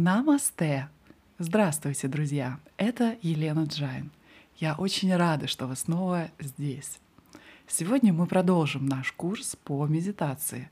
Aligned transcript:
Намасте! 0.00 0.88
Здравствуйте, 1.40 2.06
друзья! 2.06 2.60
Это 2.76 3.16
Елена 3.20 3.64
Джайн. 3.64 4.12
Я 4.58 4.76
очень 4.76 5.12
рада, 5.12 5.48
что 5.48 5.66
вы 5.66 5.74
снова 5.74 6.30
здесь. 6.38 7.00
Сегодня 7.66 8.12
мы 8.12 8.28
продолжим 8.28 8.86
наш 8.86 9.10
курс 9.10 9.56
по 9.56 9.84
медитации. 9.88 10.70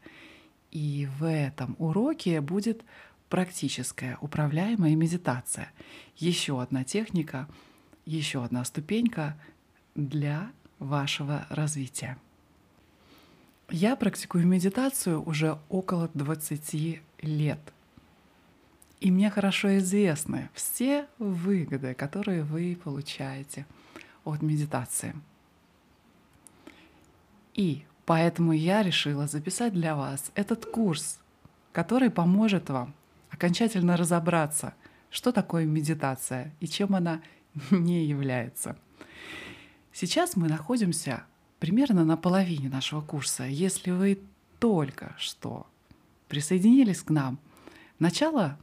И 0.71 1.09
в 1.19 1.25
этом 1.29 1.75
уроке 1.81 2.41
будет 2.41 2.85
практическая 3.29 4.17
управляемая 4.21 4.95
медитация. 4.95 5.73
Еще 6.17 6.63
одна 6.63 6.85
техника, 6.85 7.49
еще 8.05 8.45
одна 8.45 8.65
ступенька 8.65 9.37
для 9.97 10.53
вашего 10.79 11.49
развития. 11.51 12.17
Я 13.71 13.97
практикую 13.97 14.47
медитацию 14.47 15.21
уже 15.21 15.59
около 15.69 16.13
20 16.15 17.01
лет. 17.23 17.73
И 19.01 19.11
мне 19.11 19.31
хорошо 19.31 19.77
известны 19.79 20.49
все 20.55 21.07
выгоды, 21.19 21.95
которые 21.95 22.43
вы 22.43 22.79
получаете 22.83 23.67
от 24.25 24.43
медитации. 24.43 25.15
И 27.55 27.85
поэтому 28.05 28.53
я 28.53 28.83
решила 28.83 29.27
записать 29.27 29.73
для 29.73 29.97
вас 29.97 30.31
этот 30.35 30.67
курс, 30.67 31.19
который 31.73 32.11
поможет 32.11 32.71
вам 32.71 32.95
окончательно 33.31 33.97
разобраться, 33.97 34.75
что 35.11 35.31
такое 35.31 35.67
медитация 35.67 36.55
и 36.61 36.67
чем 36.67 36.95
она 36.95 37.21
не 37.71 38.05
является. 38.07 38.77
Сейчас 39.93 40.37
мы 40.37 40.49
находимся 40.49 41.25
примерно 41.59 42.05
на 42.05 42.17
половине 42.17 42.69
нашего 42.69 43.01
курса. 43.01 43.45
Если 43.45 43.91
вы 43.91 44.21
только 44.59 45.15
что 45.19 45.67
присоединились 46.29 47.03
к 47.03 47.11
нам, 47.11 47.39
начало 47.99 48.59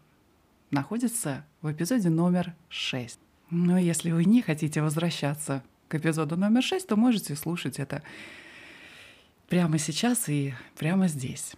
находится 0.73 1.45
в 1.61 1.71
эпизоде 1.71 2.09
номер 2.09 2.53
6. 2.69 3.19
Но 3.49 3.77
если 3.77 4.11
вы 4.11 4.25
не 4.25 4.41
хотите 4.41 4.81
возвращаться 4.81 5.63
к 5.87 5.95
эпизоду 5.95 6.35
номер 6.37 6.63
6, 6.63 6.87
то 6.87 6.95
можете 6.95 7.35
слушать 7.35 7.79
это 7.79 8.03
прямо 9.47 9.77
сейчас 9.77 10.27
и 10.27 10.53
прямо 10.75 11.07
здесь. 11.07 11.53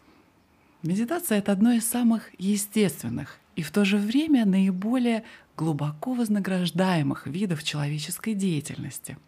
Медитация— 0.84 1.38
это 1.40 1.52
одно 1.52 1.72
из 1.72 1.88
самых 1.88 2.30
естественных 2.38 3.40
и 3.56 3.64
в 3.64 3.72
то 3.72 3.86
же 3.86 3.98
время 3.98 4.46
наиболее 4.46 5.24
глубоко 5.58 6.14
вознаграждаемых 6.14 7.26
видов 7.28 7.64
человеческой 7.64 8.34
деятельности— 8.34 9.18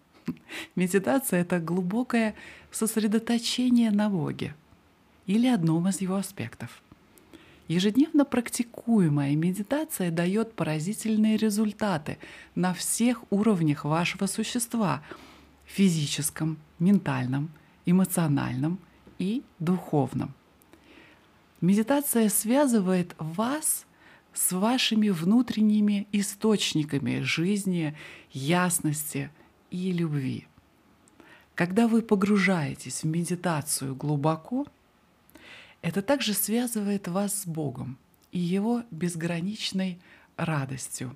Медитация— 0.75 1.41
это 1.41 1.59
глубокое 1.59 2.35
сосредоточение 2.71 3.91
на 3.91 4.09
Боге 4.09 4.55
или 5.25 5.47
одном 5.47 5.87
из 5.87 6.01
его 6.01 6.15
аспектов. 6.15 6.81
Ежедневно 7.67 8.23
практикуемая 8.25 9.35
медитация 9.35 10.11
дает 10.11 10.53
поразительные 10.53 11.37
результаты 11.37 12.17
на 12.55 12.73
всех 12.73 13.23
уровнях 13.29 13.85
вашего 13.85 14.25
существа— 14.25 15.03
физическом, 15.65 16.57
ментальном, 16.79 17.49
эмоциональном 17.85 18.79
и 19.19 19.43
духовном. 19.59 20.33
Медитация 21.59 22.29
связывает 22.29 23.15
вас 23.17 23.85
с 24.33 24.51
вашими 24.51 25.09
внутренними 25.09 26.07
источниками 26.11 27.19
жизни, 27.21 27.95
ясности— 28.31 29.29
и 29.71 29.91
любви. 29.91 30.47
Когда 31.55 31.87
вы 31.87 32.01
погружаетесь 32.01 33.03
в 33.03 33.07
медитацию 33.07 33.95
глубоко, 33.95 34.65
это 35.81 36.01
также 36.01 36.33
связывает 36.33 37.07
вас 37.07 37.41
с 37.41 37.45
Богом 37.45 37.97
и 38.31 38.39
Его 38.39 38.83
безграничной 38.91 39.99
радостью 40.35 41.15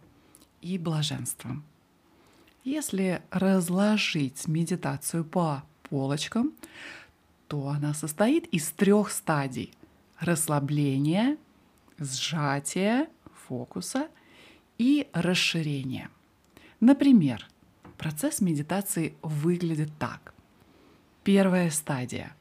и 0.61 0.77
блаженством. 0.77 1.63
Если 2.63 3.21
разложить 3.31 4.47
медитацию 4.47 5.25
по 5.25 5.63
полочкам, 5.83 6.53
то 7.47 7.67
она 7.69 7.93
состоит 7.93 8.45
из 8.47 8.69
трех 8.71 9.11
стадий– 9.11 9.73
расслабления, 10.19 11.37
сжатия 11.97 13.09
фокуса 13.47 14.07
и 14.77 15.07
расширения. 15.13 16.09
Например, 16.79 17.47
Процесс 18.01 18.41
медитации 18.41 19.13
выглядит 19.21 19.91
так. 19.99 20.33
Первая 21.23 21.69
стадия 21.69 22.35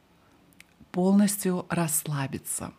полностью 0.91 1.65
расслабиться, 1.69 2.73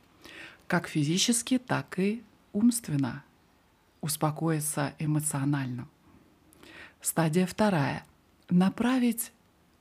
как 0.66 0.88
физически, 0.88 1.58
так 1.58 1.98
и 1.98 2.22
умственно, 2.52 3.24
успокоиться 4.00 4.94
эмоционально. 4.98 5.88
Стадия 7.00 7.46
вторая— 7.46 8.04
направить 8.50 9.32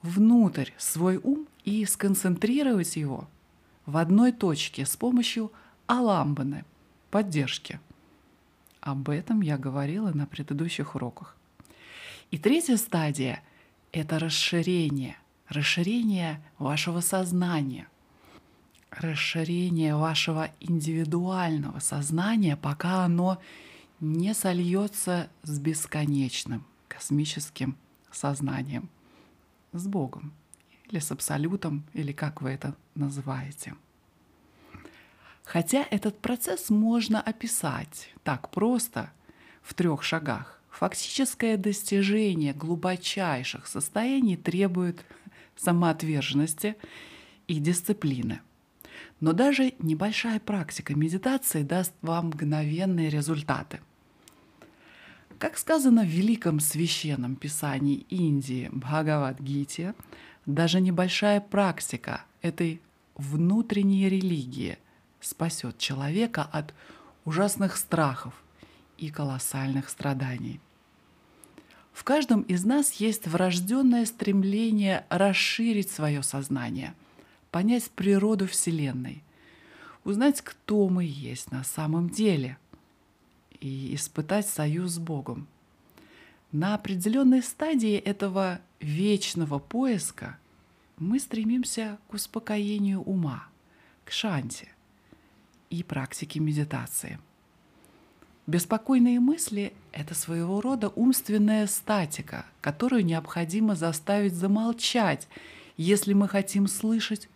внутрь 0.02 0.72
свой 0.78 1.18
ум 1.18 1.48
и 1.64 1.86
сконцентрировать 1.86 2.96
его 2.96 3.28
в 3.86 3.98
одной 3.98 4.32
точке 4.32 4.86
с 4.86 4.96
помощью 4.96 5.52
аламбаны, 5.88 6.66
поддержки. 7.10 7.80
Об 8.80 9.10
этом 9.10 9.42
я 9.42 9.58
говорила 9.58 10.12
на 10.12 10.26
предыдущих 10.26 10.96
уроках. 10.96 11.36
И 12.32 12.38
третья 12.38 12.78
стадия— 12.78 13.44
это 13.92 14.18
расширение, 14.18 15.18
расширение 15.48 16.42
вашего 16.58 17.02
сознания, 17.02 17.88
расширение 18.92 19.96
вашего 19.96 20.52
индивидуального 20.60 21.80
сознания, 21.80 22.58
пока 22.58 23.06
оно 23.06 23.42
не 24.00 24.34
сольется 24.34 25.30
с 25.44 25.60
бесконечным 25.60 26.66
космическим 26.88 27.78
сознанием, 28.12 28.90
с 29.72 29.88
Богом 29.88 30.34
или 30.90 31.00
с 31.00 31.12
Абсолютом, 31.12 31.84
или 31.94 32.12
как 32.12 32.42
вы 32.42 32.50
это 32.52 32.76
называете. 32.96 33.76
Хотя 35.44 35.86
этот 35.90 36.20
процесс 36.20 36.70
можно 36.70 37.22
описать 37.22 38.10
так 38.24 38.50
просто 38.52 39.12
в 39.62 39.74
трех 39.74 40.04
шагах. 40.04 40.62
Фактическое 40.70 41.58
достижение 41.58 42.54
глубочайших 42.54 43.68
состояний 43.68 44.38
требует 44.38 45.06
самоотверженности 45.58 46.76
и 47.48 47.60
дисциплины. 47.60 48.42
Но 49.22 49.32
даже 49.32 49.74
небольшая 49.80 50.42
практика 50.42 50.94
медитации 50.94 51.64
даст 51.64 51.94
вам 52.02 52.28
мгновенные 52.28 53.10
результаты. 53.10 53.80
Как 55.38 55.58
сказано 55.58 56.04
в 56.04 56.08
великом 56.08 56.60
священном 56.60 57.38
писании 57.38 58.06
Индии 58.10 58.70
Бхагавад-гите, 58.74 59.96
даже 60.46 60.82
небольшая 60.82 61.40
практика 61.40 62.26
этой 62.42 62.82
внутренней 63.16 64.10
религии 64.10 64.78
спасет 65.22 65.78
человека 65.78 66.44
от 66.44 66.74
ужасных 67.24 67.78
страхов– 67.78 68.34
и 69.02 69.10
колоссальных 69.10 69.90
страданий. 69.90 70.62
В 71.92 72.04
каждом 72.04 72.42
из 72.44 72.64
нас 72.64 72.94
есть 72.94 73.28
врожденное 73.28 74.06
стремление 74.06 75.06
расширить 75.10 75.92
свое 75.92 76.24
сознание, 76.24 76.94
понять 77.52 77.92
природу 77.92 78.48
Вселенной, 78.48 79.24
узнать, 80.04 80.42
кто 80.42 80.90
мы 80.90 81.06
есть 81.06 81.52
на 81.52 81.64
самом 81.64 82.10
деле. 82.10 82.58
И 83.60 83.94
испытать 83.94 84.48
союз 84.48 84.94
с 84.94 84.98
Богом. 84.98 85.48
На 86.52 86.74
определенной 86.74 87.44
стадии 87.44 87.96
этого 87.96 88.60
вечного 88.80 89.60
поиска 89.60 90.40
мы 90.98 91.20
стремимся 91.20 92.00
к 92.08 92.16
успокоению 92.16 93.02
ума, 93.02 93.48
к 94.04 94.12
шанте 94.12 94.68
и 95.70 95.84
практике 95.84 96.40
медитации– 96.40 97.20
Беспокойные 98.52 99.20
мысли— 99.20 99.72
это 99.92 100.16
своего 100.16 100.62
рода 100.62 100.90
умственная 100.90 101.68
статика, 101.68 102.46
которую 102.60 103.06
необходимо 103.06 103.76
заставить 103.76 104.34
замолчать, 104.34 105.28
если 105.78 106.14
мы 106.14 106.28
хотим 106.28 106.68
слышать 106.68 107.30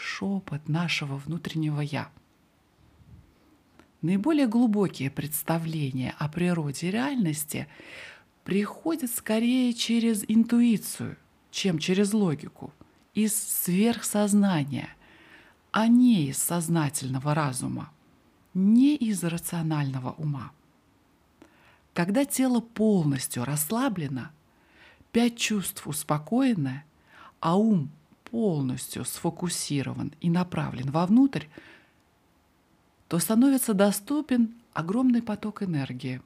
шепот 0.00 0.68
нашего 0.68 1.16
внутреннего 1.16 1.80
«я». 1.80 2.10
Наиболее 4.02 4.46
глубокие 4.46 5.10
представления 5.10 6.14
о 6.18 6.28
природе 6.28 6.90
реальности 6.90 7.68
приходят 8.44 9.10
скорее 9.10 9.74
через 9.74 10.24
интуицию, 10.26 11.16
чем 11.50 11.78
через 11.78 12.14
логику, 12.14 12.72
из 13.12 13.36
сверхсознания, 13.36 14.88
а 15.70 15.86
не 15.86 16.28
из 16.28 16.38
сознательного 16.38 17.34
разума 17.34 17.90
не 18.54 18.96
из 18.96 19.22
рационального 19.22 20.12
ума. 20.12 20.52
Когда 21.94 22.24
тело 22.24 22.60
полностью 22.60 23.44
расслаблено, 23.44 24.30
пять 25.12 25.36
чувств 25.36 25.86
успокоены, 25.86 26.84
а 27.40 27.56
ум 27.56 27.90
полностью 28.30 29.04
сфокусирован 29.04 30.12
и 30.20 30.30
направлен 30.30 30.90
вовнутрь, 30.90 31.46
то 33.08 33.18
становится 33.18 33.74
доступен 33.74 34.54
огромный 34.72 35.22
поток 35.22 35.62
энергии. 35.62 36.20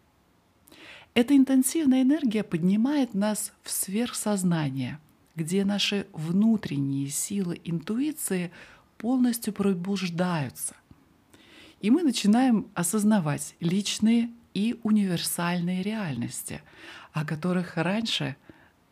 Эта 1.14 1.36
интенсивная 1.36 2.02
энергия 2.02 2.42
поднимает 2.42 3.14
нас 3.14 3.52
в 3.62 3.70
сверхсознание, 3.70 4.98
где 5.36 5.64
наши 5.64 6.06
внутренние 6.12 7.08
силы 7.08 7.60
интуиции 7.64 8.50
полностью 8.98 9.52
пробуждаются. 9.52 10.74
И 11.80 11.90
мы 11.90 12.02
начинаем 12.02 12.66
осознавать 12.74 13.54
личные 13.60 14.30
и 14.54 14.78
универсальные 14.82 15.82
реальности, 15.82 16.62
о 17.12 17.24
которых 17.24 17.76
раньше 17.76 18.36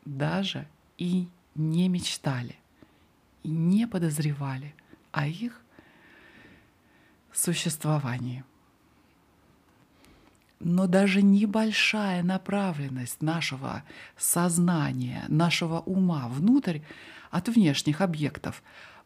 даже 0.05 0.67
и 0.99 1.27
не 1.55 1.89
мечтали, 1.89 2.57
не 3.51 3.87
подозревали 3.87 4.75
о 5.11 5.27
их 5.27 5.61
существовании. 7.33 8.45
Но 10.61 10.87
даже 10.87 11.23
небольшая 11.23 12.23
направленность 12.23 13.21
нашего 13.21 13.83
сознания, 14.17 15.25
нашего 15.29 15.81
ума 15.81 16.29
внутрь 16.29 16.81
от 17.31 17.49
внешних 17.49 18.01
объектов 18.01 18.63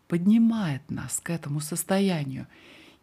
поднимает 0.06 0.90
нас 0.90 1.18
к 1.20 1.30
этому 1.30 1.60
состоянию 1.60 2.46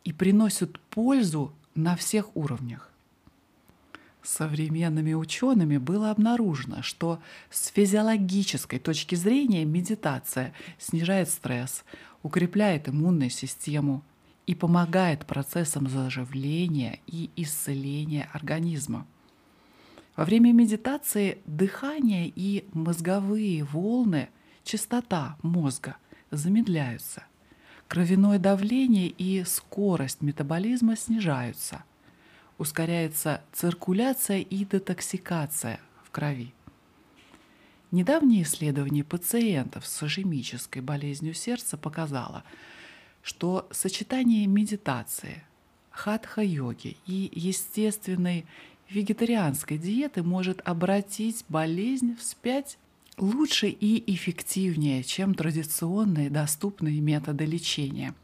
и 0.04 0.14
приносит 0.14 0.80
пользу 0.80 1.54
на 1.74 1.96
всех 1.96 2.36
уровнях. 2.36 2.93
Современными 4.24 5.14
учеными 5.14 5.76
было 5.78 6.10
обнаружено, 6.10 6.82
что 6.82 7.20
с 7.50 7.68
физиологической 7.68 8.80
точки 8.80 9.16
зрения 9.16 9.66
медитация 9.66 10.54
снижает 10.80 11.28
стресс, 11.28 11.84
укрепляет 12.24 12.88
иммунную 12.88 13.30
систему 13.30 14.02
и 14.48 14.56
помогает 14.56 15.26
процессам 15.26 15.90
заживления 15.90 17.00
и 17.06 17.32
исцеления 17.36 18.30
организма. 18.32 19.06
Во 20.16 20.24
время 20.24 20.54
медитации 20.54 21.40
дыхание 21.46 22.32
и 22.34 22.66
мозговые 22.72 23.66
волны, 23.66 24.30
частота 24.64 25.36
мозга 25.42 25.98
замедляются. 26.32 27.24
Кровяное 27.90 28.40
давление 28.40 29.10
и 29.10 29.44
скорость 29.44 30.22
метаболизма 30.22 30.96
снижаются– 30.96 31.84
ускоряется 32.64 33.42
циркуляция 33.52 34.40
и 34.40 34.64
детоксикация 34.64 35.82
в 36.06 36.12
крови. 36.12 36.54
Недавнее 37.92 38.44
исследование 38.44 39.04
пациентов 39.04 39.86
с 39.86 40.02
ишемической 40.02 40.82
болезнью 40.82 41.34
сердца 41.34 41.76
показало, 41.76 42.46
что 43.22 43.68
сочетание 43.70 44.48
медитации, 44.48 45.44
хатха-йоги 45.92 46.96
и 47.06 47.30
естественной 47.34 48.46
вегетарианской 48.90 49.78
диеты 49.78 50.24
может 50.24 50.62
обратить 50.64 51.44
болезнь 51.50 52.16
вспять 52.16 52.78
лучше 53.18 53.68
и 53.68 54.16
эффективнее, 54.16 55.04
чем 55.04 55.36
традиционные 55.36 56.30
доступные 56.30 57.02
методы 57.02 57.44
лечения. 57.46 58.16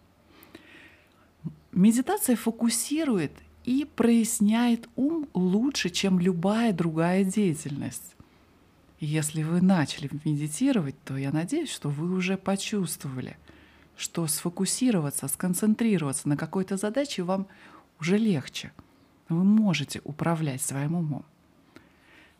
Медитация 1.73 2.37
фокусирует 2.37 3.33
и 3.69 3.85
проясняет 3.85 4.89
ум 4.95 5.27
лучше, 5.35 5.91
чем 5.91 6.19
любая 6.19 6.73
другая 6.73 7.23
деятельность. 7.23 8.15
Если 8.99 9.43
вы 9.43 9.61
начали 9.61 10.09
медитировать, 10.25 10.95
то 11.03 11.15
я 11.15 11.31
надеюсь, 11.31 11.69
что 11.71 11.89
вы 11.89 12.11
уже 12.11 12.35
почувствовали, 12.35 13.37
что 13.95 14.25
сфокусироваться, 14.25 15.27
сконцентрироваться 15.27 16.27
на 16.27 16.35
какой-то 16.35 16.77
задаче 16.77 17.21
вам 17.21 17.45
уже 17.99 18.17
легче. 18.17 18.71
Вы 19.29 19.43
можете 19.43 20.01
управлять 20.03 20.63
своим 20.63 20.95
умом. 20.95 21.23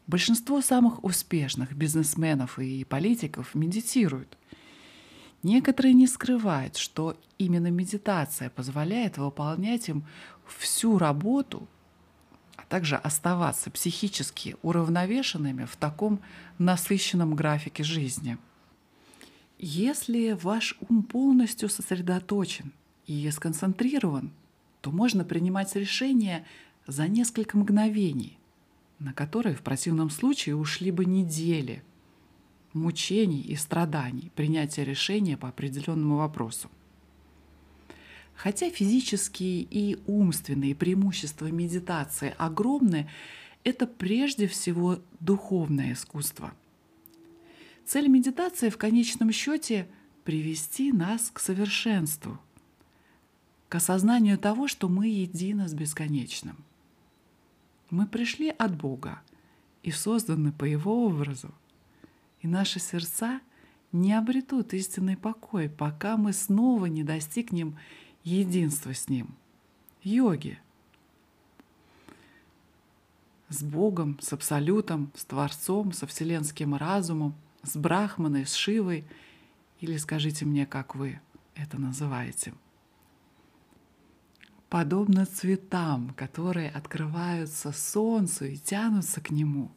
Большинство 0.08 0.62
самых 0.62 1.04
успешных 1.04 1.76
бизнесменов 1.76 2.58
и 2.58 2.84
политиков 2.86 3.54
медитируют. 3.54 4.36
Некоторые 5.44 5.94
не 5.94 6.08
скрывают, 6.08 6.76
что 6.76 7.16
именно 7.38 7.70
медитация 7.70 8.50
позволяет 8.50 9.20
выполнять 9.20 9.90
им 9.90 10.06
всю 10.52 10.98
работу, 10.98 11.68
а 12.56 12.64
также 12.64 12.96
оставаться 12.96 13.72
психически 13.72 14.56
уравновешенными 14.62 15.66
в 15.66 15.76
таком 15.76 16.20
насыщенном 16.58 17.36
графике 17.36 17.84
жизни. 17.84 18.38
Если 19.58 20.32
ваш 20.32 20.78
ум 20.88 21.04
полностью 21.04 21.70
сосредоточен 21.70 22.72
и 23.08 23.30
сконцентрирован, 23.32 24.32
то 24.82 24.92
можно 24.92 25.26
принимать 25.26 25.76
решения 25.76 26.46
за 26.88 27.08
несколько 27.08 27.58
мгновений, 27.58 28.38
на 29.00 29.14
которые 29.14 29.56
в 29.56 29.62
противном 29.62 30.10
случае 30.10 30.56
ушли 30.56 30.92
бы 30.92 31.06
недели 31.06 31.84
мучений 32.74 33.42
и 33.42 33.56
страданий 33.56 34.32
принятия 34.36 34.84
решения 34.84 35.38
по 35.38 35.50
определенному 35.50 36.18
вопросу. 36.18 36.70
Хотя 38.40 38.70
физические 38.70 39.64
и 39.64 40.00
умственные 40.08 40.74
преимущества 40.74 41.48
медитации 41.48 42.34
огромны, 42.38 43.10
это 43.66 43.86
прежде 43.86 44.48
всего 44.48 45.00
духовное 45.20 45.92
искусство. 45.92 46.54
Цель 47.86 48.08
медитации 48.08 48.70
в 48.70 48.78
конечном 48.78 49.34
счете– 49.34 49.90
привести 50.24 50.94
нас 50.94 51.32
к 51.34 51.40
совершенству, 51.40 52.40
к 53.68 53.76
осознанию 53.76 54.38
того, 54.38 54.70
что 54.70 54.88
мы 54.88 55.08
едины 55.08 55.68
с 55.68 55.74
бесконечным. 55.74 56.64
Мы 57.90 58.08
пришли 58.08 58.50
от 58.50 58.74
Бога 58.78 59.22
и 59.84 59.92
созданы 59.92 60.54
по 60.54 60.64
Его 60.64 61.06
образу, 61.08 61.54
и 62.42 62.48
наши 62.48 62.80
сердца 62.80 63.42
не 63.92 64.14
обретут 64.14 64.74
истинный 64.74 65.18
покой, 65.18 65.68
пока 65.68 66.16
мы 66.16 66.32
снова 66.32 66.86
не 66.86 67.04
достигнем 67.04 67.76
единство 68.24 68.94
с 68.94 69.10
Ним, 69.10 69.36
йоги, 70.04 70.60
с 73.50 73.64
Богом, 73.64 74.20
с 74.22 74.32
Абсолютом, 74.34 75.12
с 75.16 75.26
Творцом, 75.26 75.92
со 75.92 76.06
Вселенским 76.08 76.76
разумом, 76.76 77.34
с 77.64 77.76
Брахманой, 77.76 78.46
с 78.46 78.54
Шивой, 78.54 79.06
или 79.80 79.98
скажите 79.98 80.46
мне, 80.46 80.66
как 80.66 80.96
вы 80.96 81.20
это 81.56 81.80
называете. 81.80 82.54
Подобно 84.70 85.26
цветам, 85.26 86.14
которые 86.16 86.70
открываются 86.70 87.72
солнцу 87.72 88.46
и 88.46 88.56
тянутся 88.56 89.20
к 89.20 89.32
нему, 89.32 89.72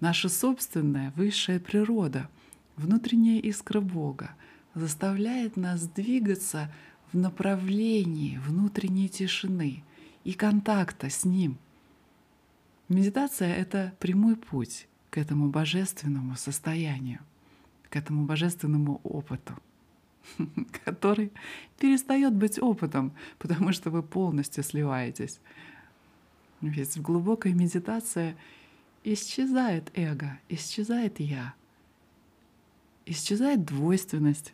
наша 0.00 0.28
собственная 0.28 1.12
высшая 1.12 1.60
природа, 1.60 2.28
внутренняя 2.76 3.38
искра 3.38 3.80
Бога, 3.80 4.34
заставляет 4.74 5.56
нас 5.56 5.86
двигаться 5.86 6.72
в 7.14 7.16
направлении 7.16 8.38
внутренней 8.38 9.08
тишины 9.08 9.84
и 10.24 10.32
контакта 10.32 11.08
с 11.08 11.24
Ним. 11.24 11.58
Медитация— 12.88 13.54
это 13.56 13.94
прямой 14.00 14.34
путь 14.36 14.88
к 15.10 15.18
этому 15.18 15.48
божественному 15.48 16.34
состоянию, 16.34 17.20
к 17.88 17.94
этому 17.94 18.24
божественному 18.26 19.00
опыту, 19.04 19.54
который 20.84 21.30
перестает 21.78 22.34
быть 22.34 22.60
опытом, 22.60 23.12
потому 23.38 23.72
что 23.72 23.90
вы 23.90 24.02
полностью 24.02 24.64
сливаетесь. 24.64 25.38
Ведь 26.60 26.96
в 26.96 27.02
глубокой 27.02 27.52
медитации 27.52 28.36
исчезает 29.04 29.92
эго, 29.94 30.40
исчезает 30.48 31.20
я, 31.20 31.54
исчезает 33.06 33.64
двойственность, 33.64 34.52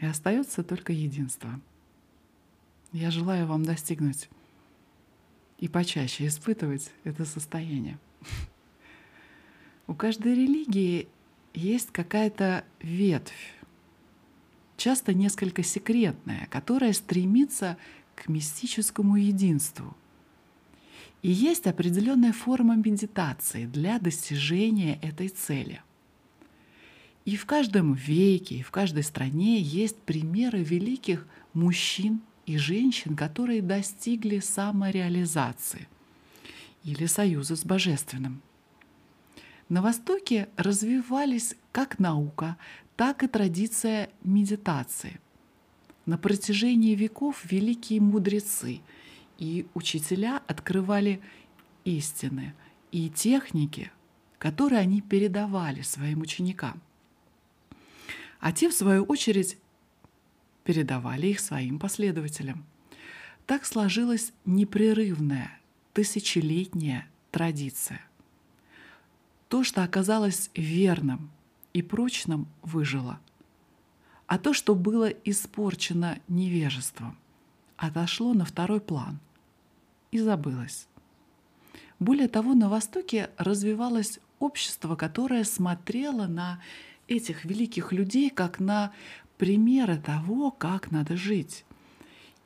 и 0.00 0.06
остается 0.06 0.64
только 0.64 0.92
единство. 0.92 1.60
Я 2.92 3.10
желаю 3.10 3.46
вам 3.46 3.64
достигнуть 3.64 4.28
и 5.58 5.68
почаще 5.68 6.26
испытывать 6.26 6.90
это 7.04 7.24
состояние. 7.24 7.98
У 9.86 9.94
каждой 9.94 10.34
религии 10.34 11.08
есть 11.52 11.90
какая-то 11.92 12.64
ветвь, 12.80 13.54
часто 14.76 15.12
несколько 15.12 15.62
секретная, 15.62 16.46
которая 16.50 16.92
стремится 16.92 17.76
к 18.14 18.28
мистическому 18.28 19.16
единству. 19.16 19.94
И 21.22 21.30
есть 21.30 21.66
определенная 21.66 22.32
форма 22.32 22.76
медитации 22.76 23.66
для 23.66 23.98
достижения 23.98 24.98
этой 25.02 25.28
цели– 25.28 25.82
и 27.24 27.36
в 27.36 27.46
каждом 27.46 27.94
веке, 27.94 28.56
и 28.56 28.62
в 28.62 28.70
каждой 28.70 29.02
стране 29.02 29.60
есть 29.60 29.98
примеры 29.98 30.62
великих 30.62 31.26
мужчин 31.52 32.20
и 32.46 32.56
женщин, 32.56 33.16
которые 33.16 33.62
достигли 33.62 34.38
самореализации 34.40 35.88
или 36.82 37.06
союза 37.06 37.56
с 37.56 37.64
Божественным. 37.64 38.42
На 39.68 39.82
Востоке 39.82 40.48
развивались 40.56 41.54
как 41.72 41.98
наука, 41.98 42.56
так 42.96 43.22
и 43.22 43.28
традиция 43.28 44.10
медитации. 44.24 45.20
на 46.06 46.18
протяжении 46.18 46.96
веков 46.96 47.44
великие 47.44 48.00
мудрецы 48.00 48.80
и 49.38 49.66
учителя 49.74 50.42
открывали 50.48 51.20
истины 51.84 52.54
и 52.90 53.08
техники, 53.08 53.92
которые 54.38 54.80
они 54.80 55.02
передавали 55.02 55.82
своим 55.82 56.22
ученикам. 56.22 56.82
А 58.40 58.52
те, 58.52 58.68
в 58.68 58.74
свою 58.74 59.04
очередь, 59.04 59.58
передавали 60.64 61.28
их 61.28 61.40
своим 61.40 61.78
последователям. 61.78 62.64
Так 63.46 63.64
сложилась 63.64 64.32
непрерывная, 64.44 65.60
тысячелетняя 65.92 67.06
традиция. 67.30 68.00
То, 69.48 69.64
что 69.64 69.82
оказалось 69.82 70.50
верным 70.54 71.30
и 71.72 71.82
прочным, 71.82 72.46
выжило. 72.62 73.20
А 74.26 74.38
то, 74.38 74.54
что 74.54 74.74
было 74.74 75.06
испорчено 75.06 76.20
невежеством, 76.28 77.18
отошло 77.76 78.32
на 78.32 78.44
второй 78.44 78.80
план 78.80 79.18
и 80.12 80.18
забылось. 80.18 80.86
Более 81.98 82.28
того, 82.28 82.54
на 82.54 82.68
Востоке 82.68 83.30
развивалось 83.36 84.20
общество, 84.38 84.94
которое 84.96 85.44
смотрело 85.44 86.26
на 86.26 86.62
этих 87.10 87.44
великих 87.44 87.92
людей 87.92 88.30
как 88.30 88.60
на 88.60 88.92
примеры 89.36 89.98
того, 89.98 90.50
как 90.50 90.90
надо 90.90 91.16
жить. 91.16 91.64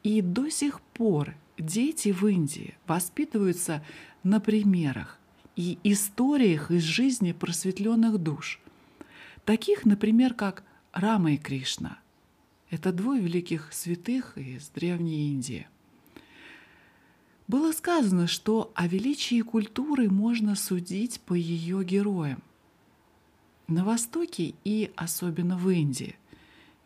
И 0.02 0.23
до 0.23 0.50
сих 0.50 0.80
пор 0.80 1.35
дети 1.59 2.11
в 2.11 2.26
Индии 2.26 2.75
воспитываются 2.87 3.85
на 4.23 4.40
примерах 4.40 5.21
и 5.54 5.78
историях 5.85 6.71
из 6.71 6.83
жизни 6.83 7.33
просветленных 7.33 8.18
душ. 8.18 8.61
Таких, 9.44 9.85
например, 9.85 10.35
как 10.35 10.64
Рама 10.92 11.33
и 11.33 11.37
Кришна. 11.37 11.99
Это 12.71 12.92
двое 12.92 13.21
великих 13.21 13.73
святых 13.73 14.37
из 14.38 14.68
Древней 14.71 15.30
Индии. 15.30 15.68
Было 17.47 17.73
сказано, 17.73 18.26
что 18.26 18.73
о 18.75 18.88
величии 18.88 19.42
культуры 19.42 20.09
можно 20.09 20.56
судить 20.56 21.21
по 21.21 21.35
ее 21.35 21.85
героям. 21.85 22.42
На 23.66 23.85
Востоке 23.85 24.54
и 24.64 24.92
особенно 24.97 25.56
в 25.56 25.71
Индии 25.71 26.16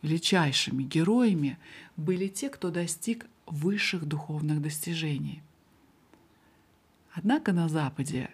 величайшими 0.03 0.85
героями 0.85 1.59
были 1.97 2.29
те, 2.29 2.49
кто 2.49 2.71
достиг 2.71 3.27
высших 3.47 4.05
духовных 4.05 4.63
достижений. 4.63 5.43
Однако 7.13 7.53
на 7.53 7.69
Западе 7.69 8.31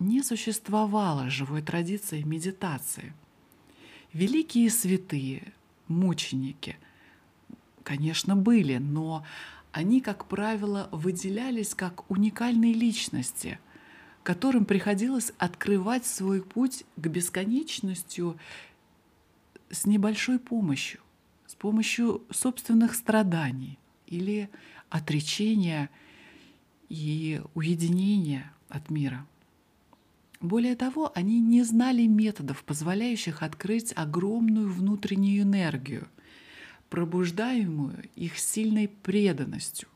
не 0.00 0.22
существовало 0.22 1.30
живой 1.30 1.62
традиции 1.62 2.22
медитации. 2.22 3.12
Великие 4.12 4.70
святые, 4.70 5.52
мученики, 5.86 6.76
конечно, 7.84 8.34
были, 8.34 8.78
но 8.78 9.24
они, 9.70 10.00
как 10.00 10.26
правило, 10.26 10.88
выделялись 10.90 11.74
как 11.74 12.10
уникальные 12.10 12.72
личности, 12.72 13.58
которым 14.24 14.64
приходилось 14.64 15.32
открывать 15.38 16.06
свой 16.06 16.42
путь 16.42 16.84
к 16.96 17.06
бесконечностью 17.06 18.36
с 19.70 19.84
небольшой 19.84 20.38
помощью, 20.38 21.00
с 21.46 21.54
помощью 21.54 22.22
собственных 22.30 22.94
страданий 22.94 23.78
или 24.06 24.48
отречения 24.88 25.90
и 26.88 27.42
уединения 27.54 28.50
от 28.70 28.88
мира. 28.88 29.26
Более 30.40 30.74
того, 30.74 31.12
они 31.14 31.38
не 31.38 31.62
знали 31.62 32.06
методов, 32.06 32.64
позволяющих 32.64 33.42
открыть 33.42 33.92
огромную 33.94 34.72
внутреннюю 34.72 35.42
энергию, 35.42 36.08
пробуждаемую 36.88 38.04
их 38.14 38.38
сильной 38.38 38.88
преданностью. 38.88 39.88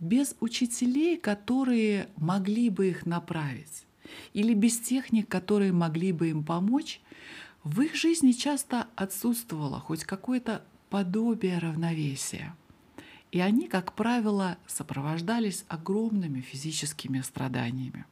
Без 0.00 0.34
учителей, 0.40 1.18
которые 1.18 2.08
могли 2.16 2.70
бы 2.70 2.88
их 2.88 3.04
направить, 3.04 3.84
или 4.32 4.54
без 4.54 4.78
техник, 4.78 5.28
которые 5.28 5.72
могли 5.72 6.12
бы 6.12 6.30
им 6.30 6.42
помочь, 6.42 7.00
в 7.64 7.82
их 7.82 7.94
жизни 7.94 8.32
часто 8.32 8.88
отсутствовало 8.96 9.78
хоть 9.78 10.04
какое-то 10.04 10.64
подобие 10.88 11.58
равновесия. 11.58 12.56
И 13.30 13.40
они, 13.40 13.68
как 13.68 13.94
правило, 13.94 14.56
сопровождались 14.66 15.64
огромными 15.68 16.40
физическими 16.40 17.20
страданиями. 17.20 18.06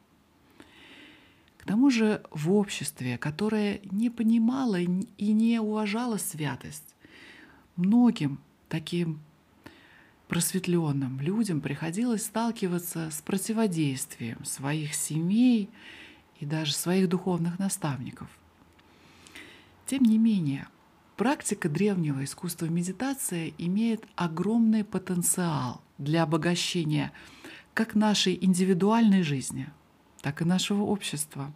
К 1.57 1.65
тому 1.65 1.89
же 1.89 2.23
в 2.31 2.53
обществе, 2.53 3.17
которое 3.17 3.81
не 3.91 4.09
понимало 4.09 4.79
и 4.79 5.33
не 5.33 5.59
уважало 5.59 6.17
святость, 6.17 6.95
многим 7.75 8.39
таким 8.69 9.19
просветленным 10.29 11.19
людям 11.19 11.59
приходилось 11.59 12.23
сталкиваться 12.23 13.09
с 13.11 13.21
противодействием 13.21 14.45
своих 14.45 14.93
семей 14.93 15.69
и 16.39 16.45
даже 16.45 16.71
своих 16.73 17.09
духовных 17.09 17.59
наставников. 17.59 18.29
Тем 19.85 20.03
не 20.03 20.17
менее, 20.17 20.69
практика 21.17 21.67
древнего 21.67 22.23
искусства 22.23 22.67
медитации 22.67 23.53
имеет 23.57 24.05
огромный 24.15 24.85
потенциал 24.85 25.81
для 25.97 26.23
обогащения 26.23 27.11
как 27.73 27.95
нашей 27.95 28.37
индивидуальной 28.41 29.23
жизни– 29.23 29.67
так 30.21 30.41
и 30.41 30.45
нашего 30.45 30.83
общества. 30.83 31.51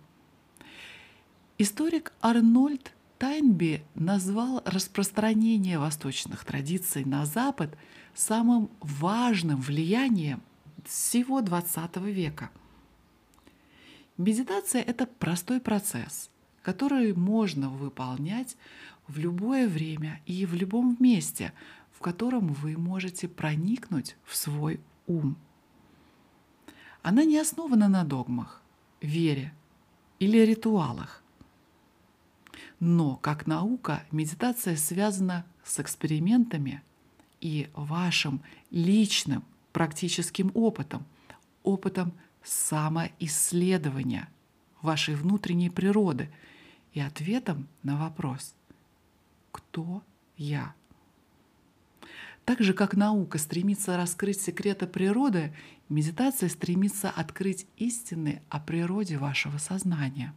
Историк 1.58 2.14
Арнольд 2.22 2.94
Тайнби 3.20 3.84
назвал 3.96 4.62
распространение 4.66 5.80
восточных 5.80 6.44
традиций 6.46 7.06
на 7.06 7.26
Запад 7.26 7.78
самым 8.14 8.70
важным 8.80 9.62
влиянием 9.62 10.42
всего 10.86 11.42
XX 11.42 12.12
века. 12.12 12.52
Медитация— 14.18 14.82
это 14.84 15.06
простой 15.06 15.60
процесс, 15.60 16.30
который 16.62 17.14
можно 17.14 17.70
выполнять 17.70 18.58
в 19.08 19.18
любое 19.18 19.68
время 19.68 20.22
и 20.26 20.46
в 20.46 20.54
любом 20.54 20.96
месте, 21.00 21.54
в 21.92 22.00
котором 22.00 22.48
вы 22.48 22.78
можете 22.78 23.28
проникнуть 23.28 24.16
в 24.26 24.36
свой 24.36 24.80
ум— 25.08 25.36
она 27.04 27.26
не 27.26 27.38
основана 27.38 27.90
на 27.90 28.06
догмах, 28.06 28.62
вере 29.02 29.54
или 30.20 30.38
ритуалах. 30.38 31.22
Но 32.80 33.18
как 33.18 33.46
наука 33.46 34.06
медитация 34.12 34.78
связана 34.78 35.46
с 35.66 35.82
экспериментами 35.82 36.82
и 37.44 37.68
вашим 37.74 38.42
личным 38.72 39.44
практическим 39.74 40.50
опытом, 40.54 41.06
опытом 41.62 42.14
самоисследования 42.42 44.30
вашей 44.82 45.16
внутренней 45.16 45.70
природы 45.70 46.30
и 46.94 47.02
ответом 47.02 47.68
на 47.84 47.98
вопрос 47.98 48.56
«Кто 49.52 50.02
я?». 50.38 50.74
Так 52.46 52.62
же, 52.62 52.74
как 52.74 52.96
наука 52.96 53.38
стремится 53.38 53.98
раскрыть 53.98 54.40
секреты 54.40 54.88
природы, 54.88 55.54
медитация 55.90 56.48
стремится 56.48 57.10
открыть 57.10 57.68
истины 57.76 58.42
о 58.48 58.62
природе 58.62 59.18
вашего 59.18 59.58
сознания. 59.58 60.34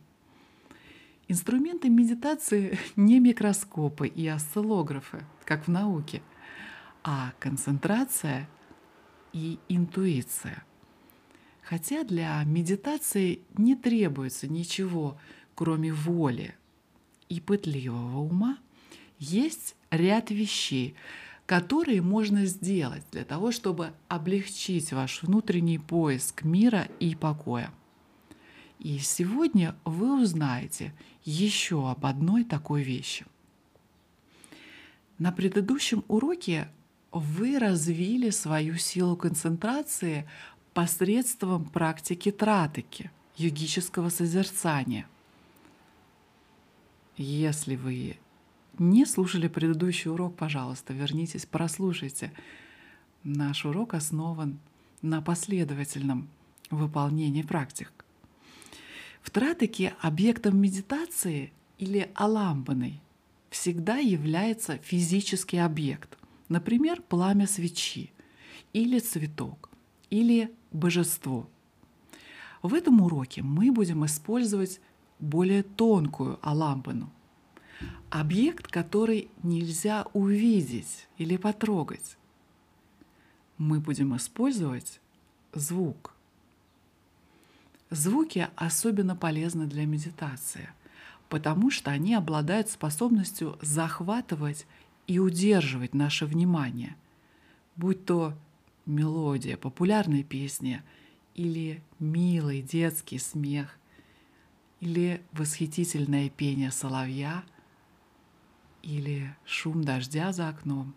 Инструменты 1.29 1.89
медитации 1.89 2.81
не 2.97 3.21
микроскопы 3.21 4.09
и 4.09 4.27
осциллографы, 4.27 5.25
как 5.45 5.69
в 5.69 5.71
науке, 5.71 6.21
а 7.09 7.33
концентрация 7.39 8.49
и 9.33 9.61
интуиция. 9.69 10.65
Хотя 11.63 12.03
для 12.03 12.43
медитации 12.43 13.43
не 13.57 13.77
требуется 13.77 14.49
ничего, 14.49 15.17
кроме 15.55 15.93
воли 15.93 16.57
и 17.29 17.41
пытливого 17.41 18.19
ума, 18.19 18.59
есть 19.21 19.77
ряд 19.91 20.31
вещей, 20.31 20.97
которые 21.47 22.03
можно 22.03 22.45
сделать 22.45 23.05
для 23.13 23.25
того, 23.25 23.53
чтобы 23.53 23.93
облегчить 24.09 24.93
ваш 24.93 25.23
внутренний 25.23 25.79
поиск 25.79 26.43
мира 26.43 26.89
и 26.99 27.15
покоя. 27.15 27.71
И 28.81 28.99
сегодня 28.99 29.77
вы 29.85 30.21
узнаете 30.21 30.93
еще 31.25 31.89
об 31.89 32.05
одной 32.05 32.43
такой 32.43 32.83
вещи. 32.83 33.27
На 35.19 35.31
предыдущем 35.31 36.05
уроке 36.09 36.69
вы 37.19 37.59
развили 37.59 38.31
свою 38.31 38.77
силу 38.77 39.17
концентрации 39.17 40.29
посредством 40.75 41.65
практики 41.65 42.31
тратыки, 42.31 43.11
йогического 43.37 44.09
созерцания. 44.09 45.07
Если 47.17 47.77
вы 47.77 48.19
не 48.79 49.07
слушали 49.07 49.49
предыдущий 49.49 50.11
урок, 50.11 50.37
пожалуйста, 50.37 50.93
вернитесь, 50.93 51.47
прослушайте. 51.47 52.33
Наш 53.25 53.65
урок 53.65 53.95
основан 53.95 54.59
на 55.03 55.23
последовательном 55.23 56.29
выполнении 56.71 57.43
практик. 57.43 57.93
В 59.23 59.31
тратыке 59.31 59.95
объектом 60.01 60.61
медитации 60.61 61.53
или 61.79 62.11
аламбаной 62.15 63.01
всегда 63.51 63.97
является 63.97 64.79
физический 64.79 65.59
объект, 65.59 66.19
Например, 66.49 67.03
пламя 67.03 67.47
свечи, 67.47 68.13
или 68.73 68.99
цветок, 68.99 69.71
или 70.11 70.55
божество. 70.71 71.49
В 72.63 72.75
этом 72.75 73.01
уроке 73.01 73.43
мы 73.43 73.73
будем 73.73 74.05
использовать 74.05 74.81
более 75.19 75.63
тонкую 75.63 76.39
алампану. 76.43 77.13
Объект, 78.11 78.69
который 78.69 79.31
нельзя 79.43 80.07
увидеть 80.13 81.09
или 81.19 81.37
потрогать. 81.37 82.17
Мы 83.59 83.81
будем 83.81 84.17
использовать 84.17 85.01
звук. 85.53 86.15
Звуки 87.91 88.49
особенно 88.57 89.17
полезны 89.17 89.67
для 89.67 89.87
медитации, 89.87 90.69
потому 91.29 91.71
что 91.71 91.91
они 91.91 92.15
обладают 92.15 92.69
способностью 92.69 93.59
захватывать 93.63 94.67
и 95.07 95.19
удерживать 95.19 95.95
наше 95.95 96.27
внимание, 96.27 96.97
будь 97.77 98.05
то 98.05 98.35
мелодия 98.87 99.57
популярной 99.57 100.23
песни 100.23 100.83
или 101.35 101.83
милый 101.99 102.63
детский 102.63 103.19
смех– 103.19 103.79
или 104.81 105.23
восхитительное 105.33 106.29
пение 106.29 106.71
соловья, 106.71 107.45
или 108.83 109.35
шум 109.45 109.83
дождя 109.83 110.33
за 110.33 110.49
окном. 110.49 110.95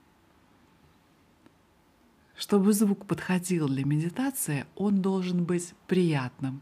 Чтобы 2.35 2.71
звук 2.73 3.05
подходил 3.05 3.67
для 3.67 3.83
медитации, 3.83 4.65
он 4.75 5.01
должен 5.01 5.43
быть 5.43 5.73
приятным, 5.87 6.61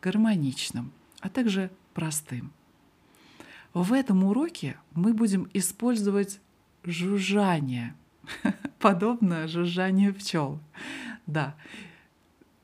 гармоничным, 0.00 0.92
а 1.20 1.28
также 1.28 1.70
простым. 1.94 2.52
В 3.72 3.92
этом 3.92 4.24
уроке 4.24 4.76
мы 4.94 5.14
будем 5.14 5.48
использовать 5.54 6.40
жужжание, 6.84 7.94
подобно 8.78 9.48
жужжанию 9.48 10.14
пчел. 10.14 10.58
Да, 11.26 11.54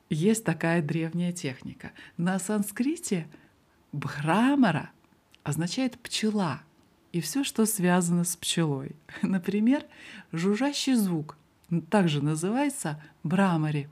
есть 0.09 0.43
такая 0.43 0.81
древняя 0.81 1.31
техника. 1.31 1.91
На 2.17 2.39
санскрите 2.39 3.27
Бхрамара 3.91 4.91
означает 5.43 5.97
пчела 5.99 6.61
и 7.11 7.21
все, 7.21 7.43
что 7.43 7.65
связано 7.65 8.23
с 8.23 8.35
пчелой. 8.35 8.95
Например, 9.21 9.85
жужжащий 10.31 10.93
звук 10.93 11.37
также 11.89 12.23
называется 12.23 13.01
брамари. 13.23 13.89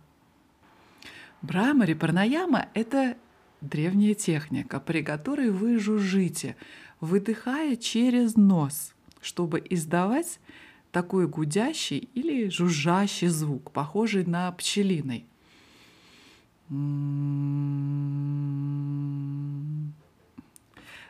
Брамари 1.41 1.93
пранаяма— 1.93 2.67
это 2.74 3.15
древняя 3.62 4.13
техника, 4.13 4.79
при 4.79 5.03
которой 5.03 5.51
вы 5.51 5.79
жужжите, 5.79 6.55
выдыхая 7.00 7.75
через 7.75 8.36
нос, 8.36 8.93
чтобы 9.27 9.62
издавать 9.69 10.39
такой 10.91 11.27
гудящий 11.27 12.10
или 12.13 12.50
жужжащий 12.50 13.27
звук, 13.27 13.72
похожий 13.72 14.24
на 14.25 14.50
пчелиный. 14.53 15.25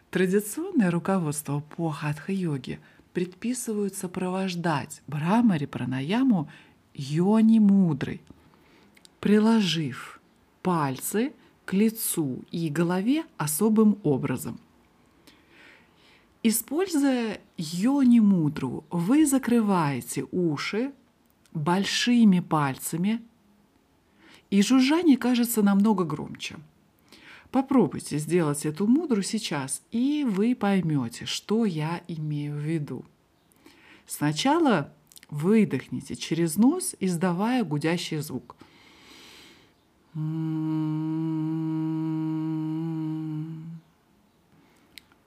Традиционное 0.10 0.90
руководство 0.90 1.64
по 1.76 1.92
хатха-йоге 1.92 2.80
предписывают 3.14 3.94
сопровождать 3.94 5.02
Брамари 5.06 5.66
Пранаяму 5.66 6.50
йони 6.96 7.60
мудрой, 7.60 8.22
приложив 9.20 10.20
пальцы 10.64 11.34
к 11.66 11.74
лицу 11.74 12.40
и 12.50 12.70
голове 12.70 13.26
особым 13.38 14.00
образом. 14.04 14.60
Используя 16.44 17.40
йони 17.58 18.20
мудру, 18.20 18.86
вы 18.90 19.26
закрываете 19.26 20.26
уши 20.32 20.94
большими 21.54 22.40
пальцами, 22.40 23.22
и 24.50 24.62
жужжание 24.62 25.18
кажется 25.18 25.62
намного 25.62 26.04
громче– 26.04 26.58
Попробуйте 27.52 28.18
сделать 28.18 28.66
эту 28.66 28.88
мудру 28.88 29.22
сейчас, 29.22 29.82
и 29.92 30.26
вы 30.28 30.54
поймете, 30.54 31.26
что 31.26 31.66
я 31.66 32.02
имею 32.08 32.56
в 32.56 32.60
виду. 32.60 33.06
Сначала 34.06 34.94
выдохните 35.30 36.16
через 36.16 36.58
нос, 36.58 36.96
издавая 37.00 37.64
гудящий 37.64 38.18
звук. 38.18 38.56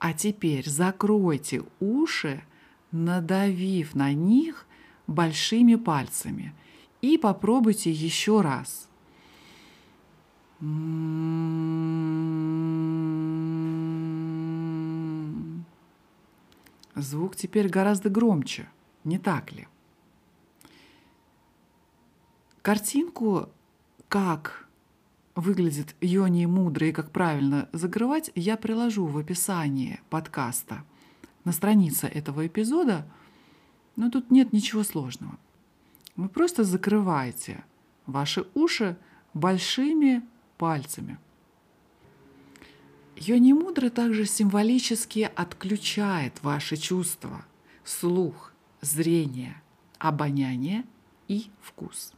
А 0.00 0.12
теперь 0.12 0.68
закройте 0.68 1.62
уши, 1.78 2.42
надавив 2.90 3.94
на 3.94 4.12
них 4.12 4.66
большими 5.06 5.76
пальцами. 5.76 6.52
И 7.00 7.16
попробуйте 7.16 7.92
еще 7.92 8.40
раз– 8.40 8.88
Звук 16.94 17.34
теперь 17.34 17.70
гораздо 17.70 18.10
громче, 18.10 18.68
не 19.04 19.18
так 19.18 19.52
ли? 19.52 19.68
Картинку, 22.60 23.48
как 24.08 24.68
выглядит 25.40 25.96
Йони 26.00 26.46
мудро 26.46 26.87
и 26.88 26.92
как 26.92 27.11
правильно 27.11 27.68
закрывать, 27.72 28.31
я 28.35 28.57
приложу 28.57 29.07
в 29.07 29.18
описании 29.18 30.00
подкаста 30.11 30.85
на 31.44 31.53
странице 31.53 32.07
этого 32.07 32.46
эпизода, 32.46 33.07
но 33.96 34.11
тут 34.11 34.31
нет 34.31 34.53
ничего 34.53 34.85
сложного. 34.85 35.38
Вы 36.16 36.29
просто 36.29 36.64
закрываете 36.64 37.64
ваши 38.07 38.46
уши 38.55 38.96
большими 39.35 40.22
пальцами. 40.59 41.18
Йони 43.16 43.53
мудра 43.53 43.90
также 43.90 44.26
символически 44.26 45.31
отключает 45.35 46.42
ваши 46.42 46.76
чувства, 46.76 47.44
слух, 47.85 48.53
зрение, 48.81 49.61
обоняние 49.98 50.85
и 51.29 51.50
вкус. 51.61 52.12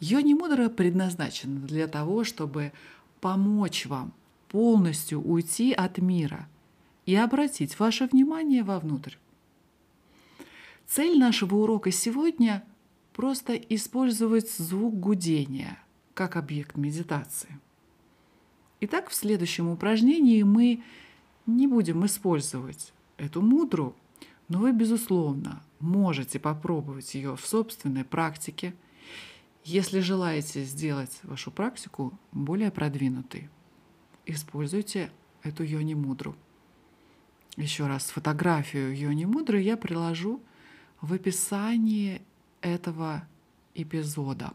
Йони 0.00 0.34
мудра 0.34 0.68
предназначена 0.68 1.60
для 1.60 1.86
того, 1.86 2.24
чтобы 2.24 2.72
помочь 3.20 3.86
вам 3.86 4.12
полностью 4.48 5.20
уйти 5.20 5.72
от 5.72 5.98
мира 5.98 6.48
и 7.06 7.14
обратить 7.14 7.78
ваше 7.78 8.06
внимание 8.06 8.62
вовнутрь. 8.62 9.14
Цель 10.86 11.18
нашего 11.18 11.56
урока 11.56 11.90
сегодня– 11.90 12.64
просто 13.12 13.54
использовать 13.54 14.50
звук 14.50 14.98
гудения– 14.98 15.78
как 16.14 16.36
объект 16.36 16.76
медитации. 16.76 17.58
Итак, 18.80 19.10
в 19.10 19.14
следующем 19.14 19.68
упражнении 19.68 20.42
мы 20.42 20.82
не 21.46 21.66
будем 21.66 22.04
использовать 22.06 22.92
эту 23.18 23.42
мудру, 23.42 23.94
но 24.48 24.58
вы, 24.58 24.72
безусловно, 24.72 25.62
можете 25.78 26.38
попробовать 26.38 27.14
ее 27.14 27.36
в 27.36 27.46
собственной 27.46 28.04
практике, 28.04 28.74
если 29.64 30.00
желаете 30.00 30.64
сделать 30.64 31.18
вашу 31.22 31.50
практику 31.50 32.18
более 32.32 32.70
продвинутой. 32.70 33.50
Используйте 34.26 35.10
эту 35.42 35.64
йони 35.64 35.94
мудру. 35.94 36.36
Еще 37.56 37.86
раз 37.86 38.10
фотографию 38.10 38.96
йони 38.96 39.24
мудры 39.24 39.60
я 39.60 39.76
приложу 39.76 40.40
в 41.00 41.12
описании 41.12 42.22
этого 42.60 43.26
эпизода 43.74 44.52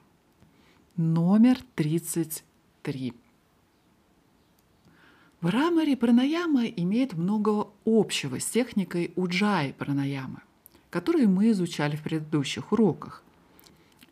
номер 0.98 1.58
33. 1.76 3.14
В 5.42 5.48
Рамаре 5.48 5.98
пранаяма 5.98 6.66
имеет 6.66 7.14
много 7.14 7.68
общего 7.86 8.40
с 8.40 8.46
техникой 8.46 9.12
уджай 9.16 9.74
пранаямы, 9.74 10.40
которую 10.90 11.30
мы 11.30 11.52
изучали 11.52 11.98
в 11.98 12.04
предыдущих 12.04 12.72
уроках. 12.72 13.25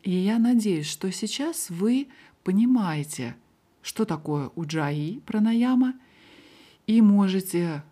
И 0.04 0.10
я 0.10 0.38
надеюсь, 0.38 0.86
что 0.86 1.10
сейчас 1.10 1.70
вы 1.70 2.08
понимаете, 2.44 3.36
что 3.80 4.04
такое 4.04 4.50
уджаи 4.54 5.20
пранаяма, 5.20 5.94
и 6.86 7.00
можете 7.00 7.82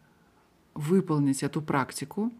выполнить 0.74 1.42
эту 1.42 1.62
практику, 1.62 2.30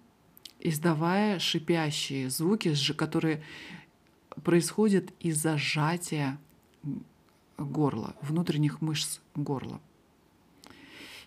издавая 0.61 1.39
шипящие 1.39 2.29
звуки, 2.29 2.75
которые 2.93 3.43
происходит 4.45 5.15
из-за 5.21 5.57
сжатия 5.57 6.39
горла, 7.57 8.15
внутренних 8.21 8.83
мышц 8.83 9.21
горла. 9.35 9.81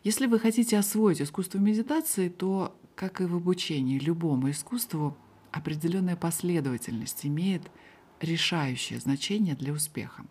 Если 0.04 0.28
вы 0.28 0.38
хотите 0.38 0.78
освоить 0.78 1.20
искусство 1.20 1.58
медитации, 1.58 2.30
то, 2.30 2.78
как 2.94 3.22
и 3.22 3.26
в 3.26 3.36
обучении 3.36 3.98
любому 3.98 4.52
искусству, 4.52 5.18
определенная 5.52 6.16
последовательность 6.16 7.26
имеет 7.26 7.64
решающее 8.22 9.00
значение 9.00 9.56
для 9.56 9.74
успеха. 9.74 10.26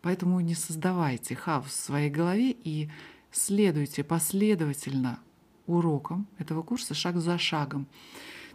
Поэтому 0.00 0.40
не 0.40 0.54
создавайте 0.54 1.34
хаос 1.34 1.66
в 1.66 1.72
своей 1.72 2.10
голове 2.10 2.50
и 2.50 2.90
следуйте 3.30 4.04
последовательно 4.04 5.20
урокам 5.66 6.26
этого 6.38 6.62
курса 6.62 6.94
шаг 6.94 7.16
за 7.18 7.38
шагом, 7.38 7.86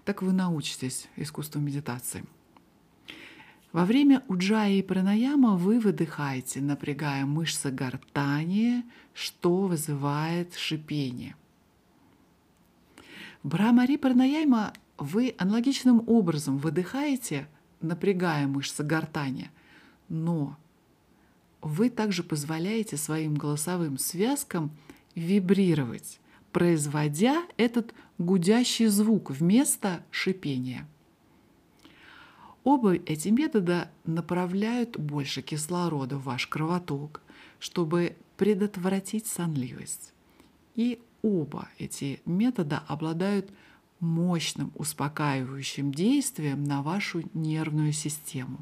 так 0.04 0.22
вы 0.22 0.34
научитесь 0.34 1.08
искусству 1.16 1.60
медитации. 1.62 2.26
Во 3.72 3.86
время 3.86 4.24
уджая 4.28 4.72
и 4.74 4.82
пранаяма 4.82 5.56
вы 5.56 5.80
выдыхаете, 5.80 6.62
напрягая 6.62 7.26
мышцы 7.26 7.70
гортани, 7.70 8.84
что 9.14 9.68
вызывает 9.68 10.56
шипение. 10.56 11.36
В 13.44 13.50
Брамари 13.50 13.98
пранаяма 13.98 14.74
вы 14.98 15.36
аналогичным 15.38 16.04
образом 16.08 16.58
выдыхаете, 16.58 17.48
напрягая 17.82 18.48
мышцы 18.48 18.84
гортани, 18.84 19.52
но 20.10 20.58
вы 21.62 21.90
также 21.90 22.24
позволяете 22.24 22.98
своим 22.98 23.36
голосовым 23.36 23.98
связкам 23.98 24.72
вибрировать, 25.16 26.20
производя 26.52 27.44
этот 27.58 27.94
гудящий 28.18 28.88
звук 28.88 29.32
вместо 29.32 30.04
шипения. 30.12 30.88
Оба 32.64 32.96
эти 32.96 33.30
метода 33.30 33.90
направляют 34.06 34.98
больше 34.98 35.42
кислорода 35.42 36.18
в 36.18 36.24
ваш 36.24 36.48
кровоток, 36.48 37.22
чтобы 37.60 38.18
предотвратить 38.36 39.26
сонливость. 39.26 40.14
И 40.76 41.02
оба 41.22 41.70
эти 41.80 42.22
метода 42.26 42.84
обладают 42.88 43.50
мощным 44.00 44.72
успокаивающим 44.76 45.92
действием 45.92 46.64
на 46.64 46.82
вашу 46.82 47.24
нервную 47.34 47.94
систему. 47.94 48.60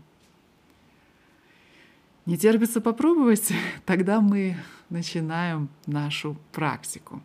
Не 2.25 2.37
терпится 2.37 2.81
попробовать? 2.81 3.51
Тогда 3.85 4.21
мы 4.21 4.57
начинаем 4.89 5.69
нашу 5.85 6.37
практику. 6.51 7.21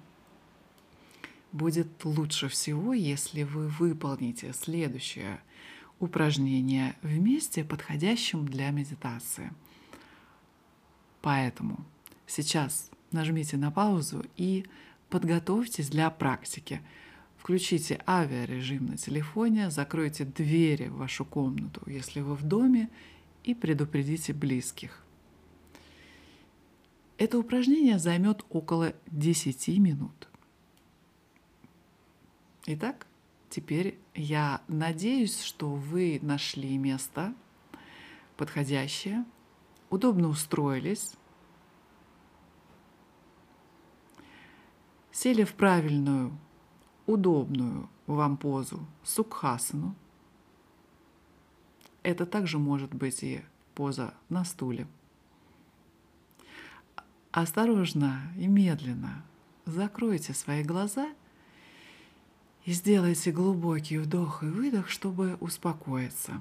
Будет 1.52 1.88
лучше 2.04 2.48
всего, 2.48 2.92
если 2.92 3.42
вы 3.42 3.68
выполните 3.68 4.52
следующее 4.52 5.40
упражнение 5.98 6.96
вместе, 7.02 7.64
подходящим 7.64 8.46
для 8.46 8.70
медитации. 8.70 9.52
Поэтому 11.22 11.84
сейчас 12.26 12.90
нажмите 13.10 13.56
на 13.56 13.70
паузу 13.70 14.24
и 14.36 14.66
подготовьтесь 15.08 15.88
для 15.88 16.10
практики. 16.10 16.80
Включите 17.40 17.98
авиарежим 18.06 18.84
на 18.84 18.98
телефоне, 18.98 19.70
закройте 19.70 20.26
двери 20.26 20.88
в 20.88 20.98
вашу 20.98 21.24
комнату, 21.24 21.80
если 21.86 22.20
вы 22.20 22.34
в 22.34 22.42
доме, 22.42 22.90
и 23.44 23.54
предупредите 23.54 24.34
близких. 24.34 25.02
Это 27.16 27.38
упражнение 27.38 27.98
займет 27.98 28.44
около 28.50 28.92
10 29.06 29.68
минут. 29.78 30.28
Итак, 32.66 33.06
теперь 33.48 33.98
я 34.14 34.60
надеюсь, 34.68 35.40
что 35.40 35.70
вы 35.70 36.18
нашли 36.20 36.76
место 36.76 37.34
подходящее, 38.36 39.24
удобно 39.88 40.28
устроились, 40.28 41.14
сели 45.10 45.44
в 45.44 45.54
правильную, 45.54 46.38
удобную 47.06 47.88
вам 48.06 48.36
позу 48.36 48.86
сукхасану. 49.02 49.94
Это 52.02 52.26
также 52.26 52.58
может 52.58 52.94
быть 52.94 53.22
и 53.22 53.42
поза 53.74 54.14
на 54.28 54.44
стуле. 54.44 54.86
Осторожно 57.32 58.32
и 58.36 58.46
медленно 58.46 59.22
закройте 59.64 60.34
свои 60.34 60.64
глаза 60.64 61.12
и 62.64 62.72
сделайте 62.72 63.30
глубокий 63.30 63.98
вдох 63.98 64.42
и 64.42 64.46
выдох, 64.46 64.88
чтобы 64.88 65.36
успокоиться. 65.40 66.40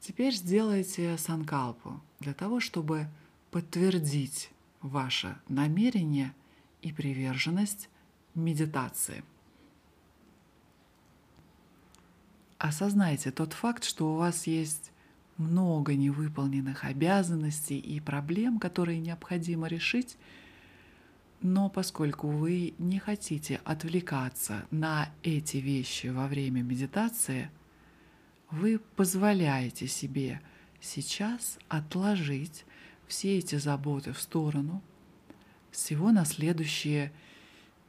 Теперь 0.00 0.34
сделайте 0.34 1.16
санкалпу 1.18 2.00
для 2.20 2.34
того, 2.34 2.60
чтобы 2.60 3.08
подтвердить 3.50 4.50
ваше 4.80 5.36
намерение 5.48 6.34
и 6.82 6.92
приверженность 6.92 7.88
медитации. 8.34 9.24
Осознайте 12.58 13.30
тот 13.30 13.54
факт, 13.54 13.84
что 13.84 14.12
у 14.12 14.16
вас 14.16 14.46
есть 14.46 14.92
много 15.38 15.94
невыполненных 15.94 16.84
обязанностей 16.84 17.78
и 17.78 18.00
проблем, 18.00 18.58
которые 18.58 19.00
необходимо 19.00 19.66
решить, 19.66 20.18
но 21.40 21.70
поскольку 21.70 22.28
вы 22.28 22.74
не 22.78 22.98
хотите 22.98 23.60
отвлекаться 23.64 24.66
на 24.70 25.08
эти 25.22 25.56
вещи 25.56 26.08
во 26.08 26.28
время 26.28 26.62
медитации– 26.62 27.50
вы 28.50 28.80
позволяете 28.96 29.86
себе 29.86 30.40
сейчас 30.80 31.58
отложить 31.68 32.64
все 33.06 33.38
эти 33.38 33.56
заботы 33.56 34.12
в 34.12 34.20
сторону 34.20 34.82
всего 35.70 36.10
на 36.10 36.24
следующие 36.24 37.12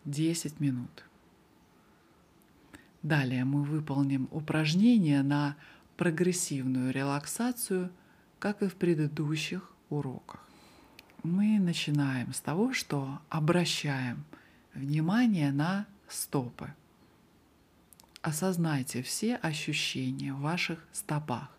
10 0.06 0.60
минут. 0.60 1.06
Далее 3.04 3.46
мы 3.46 3.64
выполним 3.64 4.28
упражнение 4.32 5.24
на 5.24 5.56
прогрессивную 5.98 6.92
релаксацию, 6.92 7.92
как 8.40 8.62
и 8.62 8.68
в 8.68 8.76
предыдущих 8.76 9.72
уроках. 9.90 10.48
Мы 11.24 11.60
начинаем 11.60 12.34
с 12.34 12.40
того, 12.40 12.74
что 12.74 13.20
обращаем 13.30 14.24
внимание 14.74 15.52
на 15.52 15.88
стопы– 16.08 16.74
Осознайте 18.22 19.02
все 19.02 19.36
ощущения 19.38 20.32
в 20.32 20.42
ваших 20.42 20.86
стопах. 20.92 21.50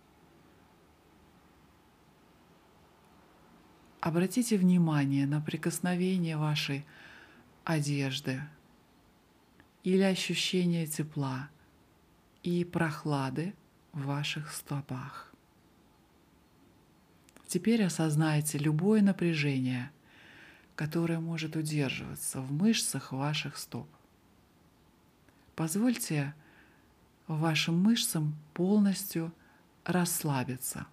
Обратите 4.03 4.59
внимание 4.59 5.29
на 5.29 5.41
прикосновение 5.41 6.37
вашей 6.37 6.85
одежды 7.63 8.43
или 9.85 10.03
ощущение 10.03 10.89
тепла 10.89 11.49
и 12.43 12.65
прохлады 12.65 13.55
в 13.93 14.07
ваших 14.07 14.51
стопах. 14.51 15.33
Теперь 17.47 17.85
осознайте 17.85 18.59
любое 18.59 19.03
напряжение, 19.03 19.93
которое 20.75 21.21
может 21.21 21.55
удерживаться 21.55 22.41
в 22.41 22.51
мышцах 22.51 23.13
ваших 23.13 23.57
стоп. 23.57 23.89
Позвольте 25.55 26.35
вашим 27.29 27.81
мышцам 27.81 28.35
полностью 28.53 29.33
расслабиться. 29.85 30.89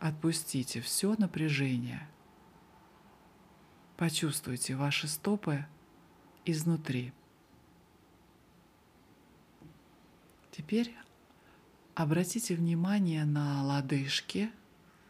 Отпустите 0.00 0.80
все 0.80 1.14
напряжение. 1.16 2.06
Почувствуйте 3.96 4.76
ваши 4.76 5.08
стопы 5.08 5.66
изнутри. 6.44 7.12
Теперь 10.52 10.94
обратите 11.94 12.54
внимание 12.54 13.24
на 13.24 13.64
лодыжки 13.64 14.52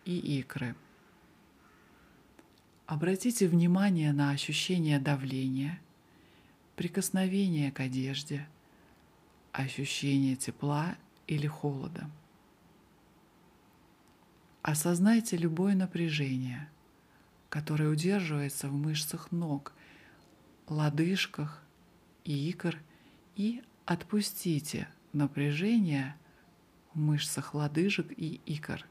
и 0.05 0.17
икры. 0.39 0.75
Обратите 2.87 3.47
внимание 3.47 4.13
на 4.15 4.31
ощущение 4.31 4.99
давления, 4.99 5.79
прикосновение 6.77 7.71
к 7.71 7.81
одежде– 7.81 8.49
ощущение 9.53 10.37
тепла 10.37 10.97
или 11.27 11.47
холода. 11.47 12.09
Осознайте 14.63 15.37
любое 15.37 15.75
напряжение, 15.75 16.69
которое 17.49 17.89
удерживается 17.89 18.69
в 18.69 18.73
мышцах 18.73 19.33
ног, 19.33 19.73
лодыжках 20.67 21.63
и 22.25 22.51
икр, 22.51 22.79
и 23.37 23.63
отпустите 23.87 24.89
напряжение 25.13 26.17
в 26.93 26.99
мышцах 26.99 27.55
лодыжек 27.55 28.11
и 28.17 28.41
икр. 28.47 28.85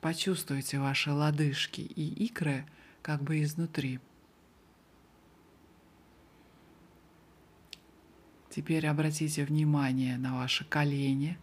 Почувствуйте 0.00 0.78
ваши 0.78 1.12
лодыжки 1.12 1.80
и 1.80 2.24
икры 2.24 2.66
как 3.02 3.22
бы 3.22 3.42
изнутри– 3.42 4.00
Теперь 8.50 8.88
обратите 8.88 9.44
внимание 9.44 10.18
на 10.18 10.34
ваши 10.34 10.64
колени 10.64 11.38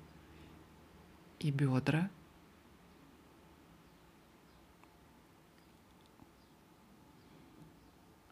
и 1.39 1.52
бедра. 1.52 2.10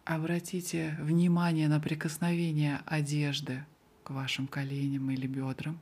Обратите 0.05 0.95
внимание 0.99 1.67
на 1.67 1.79
прикосновение 1.79 2.81
одежды 2.85 3.65
к 4.03 4.11
вашим 4.11 4.45
коленям 4.45 5.09
или 5.09 5.25
бедрам, 5.25 5.79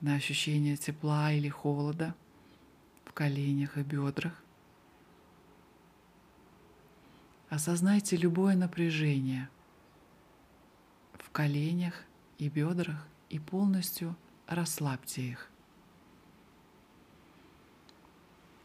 на 0.00 0.14
ощущение 0.14 0.76
тепла 0.76 1.32
или 1.32 1.48
холода 1.48 2.14
в 3.04 3.12
коленях 3.12 3.78
и 3.78 3.82
бедрах. 3.82 4.42
Осознайте 7.50 8.16
любое 8.16 8.56
напряжение 8.56 9.48
в 11.14 11.30
коленях 11.30 12.04
и 12.38 12.48
бедрах 12.48 13.06
и 13.30 13.38
полностью 13.38 14.16
расслабьте 14.48 15.22
их. 15.22 15.50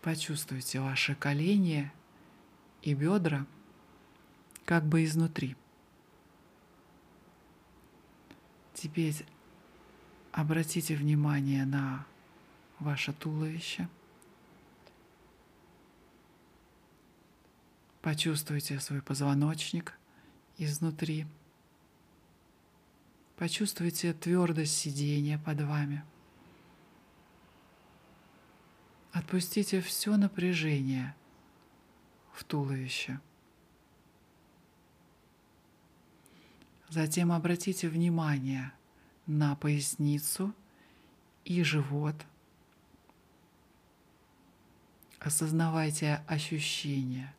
Почувствуйте 0.01 0.79
ваши 0.79 1.15
колени 1.15 1.91
и 2.81 2.93
бедра 2.93 3.45
как 4.65 4.85
бы 4.85 5.03
изнутри. 5.05 5.55
Теперь 8.73 9.25
обратите 10.31 10.95
внимание 10.95 11.65
на 11.65 12.05
ваше 12.79 13.13
туловище. 13.13 13.87
Почувствуйте 18.01 18.79
свой 18.81 19.01
позвоночник 19.01 19.97
изнутри. 20.57 21.25
Почувствуйте 23.43 24.13
твердость 24.13 24.77
сидения 24.77 25.37
под 25.37 25.59
вами. 25.59 26.01
Отпустите 29.11 29.81
все 29.81 30.15
напряжение 30.15 31.13
в 32.31 32.45
туловище. 32.45 33.19
Затем 36.87 37.33
обратите 37.33 37.89
внимание 37.89 38.71
на 39.27 39.57
поясницу 39.57 40.53
и 41.43 41.63
живот. 41.63 42.15
Осознавайте 45.19 46.23
ощущения 46.27 47.35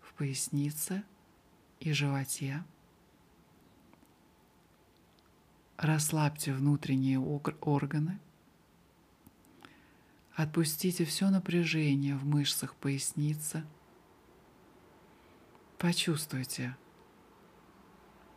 в 0.00 0.14
пояснице 0.14 1.04
и 1.78 1.92
животе. 1.92 2.64
Расслабьте 5.82 6.52
внутренние 6.52 7.18
органы. 7.18 8.20
Отпустите 10.32 11.04
все 11.04 11.28
напряжение 11.28 12.14
в 12.14 12.24
мышцах 12.24 12.76
поясницы. 12.76 13.64
Почувствуйте 15.78 16.76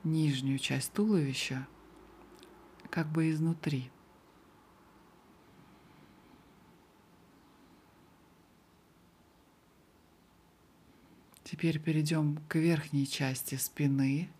нижнюю 0.04 0.58
часть 0.58 0.92
туловища 0.94 1.68
как 2.90 3.12
бы 3.12 3.30
изнутри. 3.30 3.92
Теперь 11.44 11.80
перейдем 11.80 12.40
к 12.48 12.56
верхней 12.56 13.06
части 13.06 13.54
спины 13.54 14.32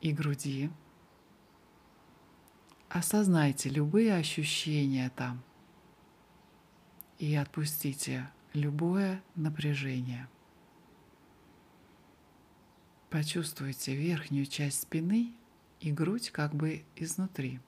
и 0.00 0.12
груди. 0.12 0.70
Осознайте 2.90 3.68
любые 3.68 4.16
ощущения 4.16 5.12
там 5.14 5.44
и 7.20 7.36
отпустите 7.36 8.28
любое 8.52 9.22
напряжение. 9.36 10.28
Почувствуйте 13.08 13.94
верхнюю 13.94 14.44
часть 14.44 14.82
спины 14.82 15.32
и 15.78 15.92
грудь 15.92 16.30
как 16.30 16.52
бы 16.52 16.84
изнутри. 16.96 17.60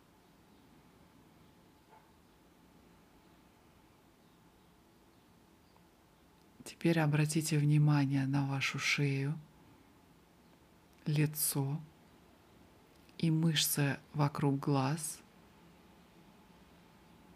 Теперь 6.65 6.99
обратите 6.99 7.59
внимание 7.59 8.27
на 8.27 8.45
вашу 8.49 8.81
шею, 8.81 9.39
лицо 11.07 11.81
и 13.23 13.31
мышцы 13.31 13.99
вокруг 14.13 14.59
глаз, 14.59 15.19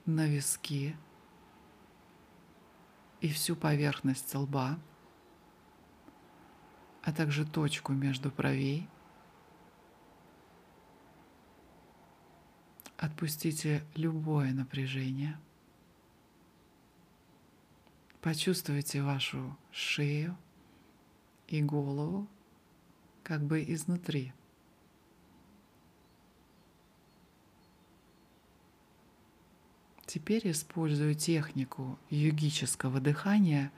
на 0.04 0.26
виски 0.28 0.94
и 3.22 3.28
всю 3.28 3.56
поверхность 3.56 4.34
лба, 4.34 4.78
а 7.02 7.12
также 7.14 7.46
точку 7.46 7.94
между 7.94 8.30
бровей– 8.30 8.86
Отпустите 12.96 13.84
любое 13.94 14.54
напряжение. 14.54 15.38
Почувствуйте 18.22 19.02
вашу 19.02 19.56
шею 19.70 20.36
и 21.46 21.62
голову 21.62 22.26
как 23.22 23.42
бы 23.42 23.62
изнутри. 23.62 24.32
Теперь 30.06 30.50
использую 30.50 31.16
технику 31.16 31.98
йогического 32.10 33.00
дыхания. 33.00 33.72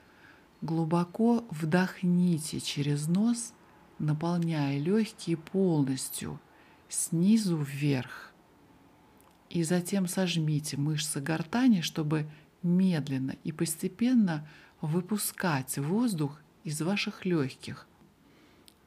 Глубоко 0.60 1.46
вдохните 1.50 2.60
через 2.60 3.08
нос, 3.08 3.54
наполняя 3.98 4.78
легкие 4.78 5.38
полностью 5.38 6.38
снизу 6.88 7.56
вверх. 7.56 8.32
И 9.48 9.62
затем 9.62 10.06
сожмите 10.06 10.76
мышцы 10.76 11.20
гортани, 11.20 11.80
чтобы 11.80 12.28
медленно 12.62 13.36
и 13.44 13.52
постепенно 13.52 14.46
выпускать 14.82 15.78
воздух 15.78 16.40
из 16.64 16.82
ваших 16.82 17.24
легких. 17.24 17.86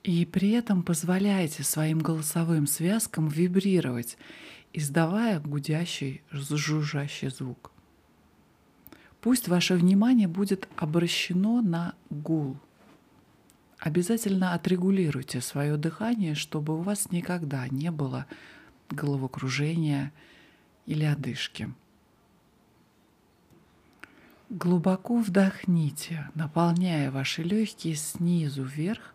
И 0.03 0.25
при 0.25 0.51
этом 0.51 0.83
позволяйте 0.83 1.63
своим 1.63 1.99
голосовым 1.99 2.67
связкам 2.67 3.27
вибрировать, 3.27 4.17
издавая 4.73 5.39
гудящий, 5.39 6.21
жужжащий 6.31 7.29
звук. 7.29 7.71
Пусть 9.21 9.47
ваше 9.47 9.75
внимание 9.75 10.27
будет 10.27 10.67
обращено 10.77 11.61
на 11.61 11.93
гул. 12.09 12.57
Обязательно 13.79 14.53
отрегулируйте 14.53 15.41
свое 15.41 15.77
дыхание, 15.77 16.35
чтобы 16.35 16.77
у 16.77 16.81
вас 16.81 17.11
никогда 17.11 17.67
не 17.67 17.91
было 17.91 18.25
головокружения, 18.89 20.11
или 20.85 21.05
одышки. 21.05 21.73
Глубоко 24.49 25.19
вдохните, 25.19 26.29
наполняя 26.35 27.09
ваши 27.09 27.43
легкие 27.43 27.95
снизу 27.95 28.63
вверх, 28.63 29.13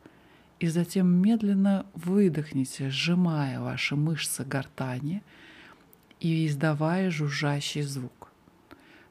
и 0.58 0.68
затем 0.68 1.06
медленно 1.08 1.84
выдохните, 1.92 2.88
сжимая 2.88 3.60
ваши 3.60 3.94
мышцы 3.94 4.44
гортани 4.44 5.22
и 6.20 6.46
издавая 6.46 7.10
жужжащий 7.10 7.82
звук. 7.82 8.30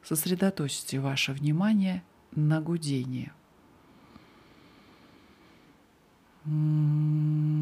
Сосредоточьте 0.03 0.99
ваше 0.99 1.33
внимание 1.33 2.03
на 2.31 2.61
гудении. 2.61 3.31
Mm-hmm. 6.45 7.55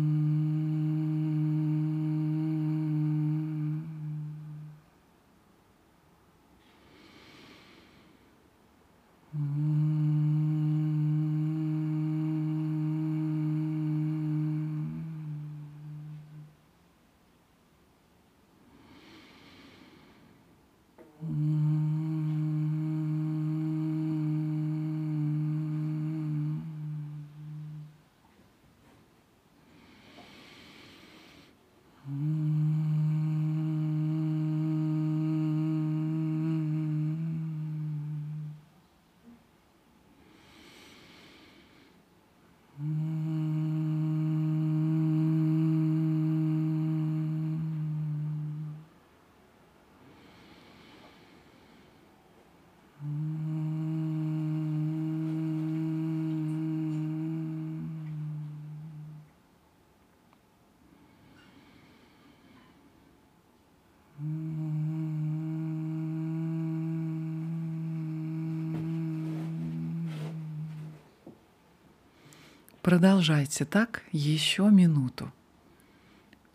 Продолжайте 72.84 73.64
так 73.64 74.04
еще 74.12 74.70
минуту. 74.70 75.32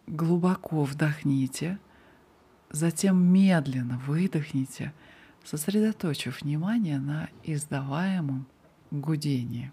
Глубоко 0.07 0.85
вдохните, 0.85 1.79
затем 2.71 3.17
медленно 3.17 3.97
выдохните, 4.07 4.93
сосредоточив 5.43 6.43
внимание 6.43 6.99
на 6.99 7.31
издаваемом 7.45 8.47
гудении. 8.91 9.73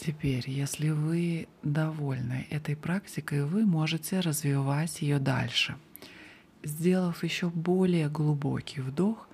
Теперь, 0.00 0.48
если 0.48 0.88
вы 0.88 1.46
довольны 1.62 2.46
этой 2.48 2.74
практикой, 2.74 3.44
вы 3.44 3.66
можете 3.66 4.20
развивать 4.20 5.02
ее 5.02 5.18
дальше, 5.18 5.76
сделав 6.64 7.22
еще 7.22 7.50
более 7.50 8.08
глубокий 8.08 8.80
вдох 8.80 9.28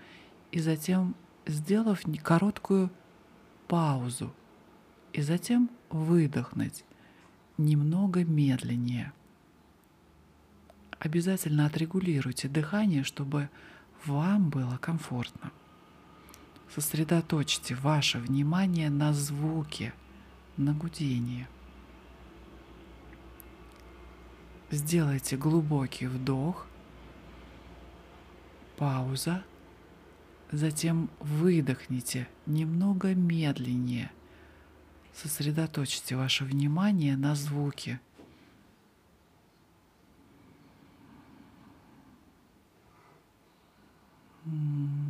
и 0.51 0.59
затем 0.59 1.15
сделав 1.47 2.03
короткую 2.21 2.91
паузу 3.69 4.35
и 5.13 5.23
затем 5.23 5.71
выдохнуть 5.89 6.85
немного 7.59 8.25
медленнее. 8.25 9.13
Обязательно 10.99 11.67
отрегулируйте 11.67 12.49
дыхание, 12.49 13.05
чтобы 13.05 13.51
вам 14.05 14.51
было 14.51 14.79
комфортно. 14.79 15.53
Сосредоточьте 16.75 17.77
ваше 17.77 18.19
внимание 18.19 18.91
на 18.91 19.13
звуке– 19.13 19.95
на 20.57 20.73
гудение. 20.73 21.49
Сделайте 24.71 25.37
глубокий 25.37 26.07
вдох, 26.07 26.67
пауза, 28.77 29.45
затем 30.51 31.09
выдохните 31.21 32.29
немного 32.47 33.15
медленнее. 33.15 34.11
Сосредоточьте 35.15 36.17
ваше 36.17 36.45
внимание 36.45 37.17
на 37.17 37.35
звуке– 37.35 38.01
Mm. 44.47 45.06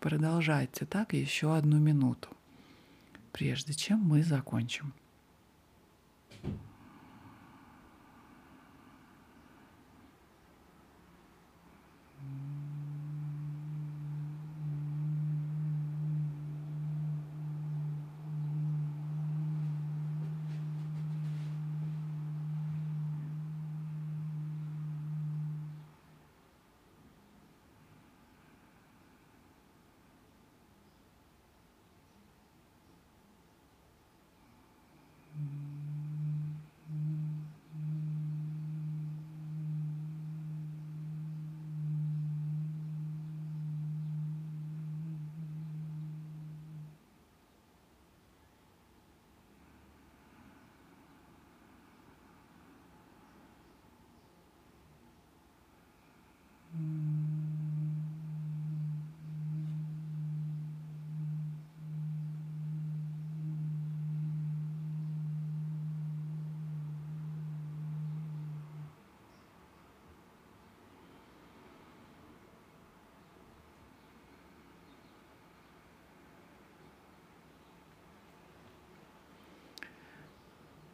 Продолжайте 0.00 0.86
так 0.86 1.12
еще 1.12 1.54
одну 1.54 1.78
минуту, 1.78 2.30
прежде 3.32 3.74
чем 3.74 4.00
мы 4.00 4.22
закончим. 4.22 4.94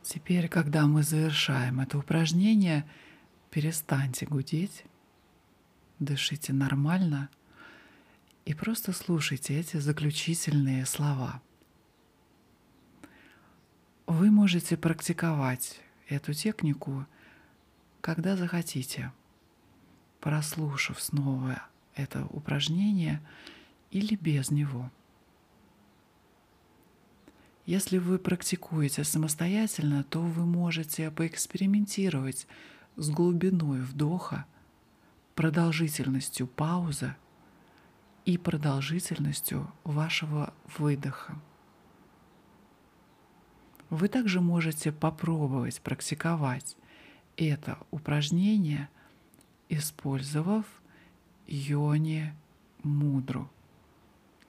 Теперь, 0.06 0.46
когда 0.48 0.86
мы 0.86 1.02
завершаем 1.02 1.80
это 1.80 1.98
упражнение, 1.98 2.88
перестаньте 3.50 4.24
гудеть, 4.24 4.84
дышите 5.98 6.52
нормально 6.52 7.28
и 8.44 8.54
просто 8.54 8.92
слушайте 8.92 9.58
эти 9.58 9.78
заключительные 9.78 10.86
слова. 10.86 11.42
Вы 14.06 14.30
можете 14.30 14.76
практиковать 14.76 15.80
эту 16.08 16.34
технику, 16.34 17.04
когда 18.00 18.36
захотите, 18.36 19.12
прослушав 20.20 21.02
снова 21.02 21.60
это 21.96 22.26
упражнение 22.26 23.20
или 23.90 24.14
без 24.14 24.52
него– 24.52 24.88
если 27.66 27.98
вы 27.98 28.18
практикуете 28.18 29.02
самостоятельно, 29.02 30.04
то 30.04 30.20
вы 30.20 30.46
можете 30.46 31.10
поэкспериментировать 31.10 32.46
с 32.94 33.10
глубиной 33.10 33.80
вдоха, 33.80 34.46
продолжительностью 35.34 36.46
паузы 36.46 37.16
и 38.24 38.38
продолжительностью 38.38 39.70
вашего 39.82 40.54
выдоха. 40.78 41.40
Вы 43.90 44.08
также 44.08 44.40
можете 44.40 44.92
попробовать 44.92 45.80
практиковать 45.80 46.76
это 47.36 47.78
упражнение, 47.90 48.88
использовав 49.68 50.66
йони 51.48 52.32
мудру 52.84 53.50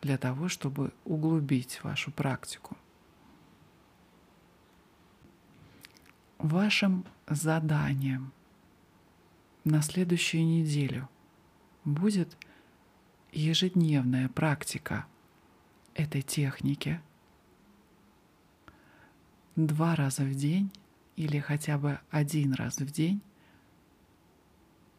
для 0.01 0.19
того, 0.19 0.49
чтобы 0.49 0.93
углубить 1.03 1.83
вашу 1.83 2.11
практику. 2.11 2.77
Вашим 6.37 7.05
заданием 7.27 8.31
на 9.63 9.81
следующую 9.81 10.45
неделю 10.45 11.09
будет 11.83 12.37
ежедневная 13.31 14.29
практика 14.29 15.07
этой 15.95 16.21
техники 16.21 17.01
два 19.55 19.95
раза 19.95 20.21
в 20.21 20.35
день 20.35 20.71
или 21.15 21.39
хотя 21.39 21.79
бы 21.79 21.99
один 22.11 22.53
раз 22.53 22.77
в 22.77 22.91
день 22.91 23.19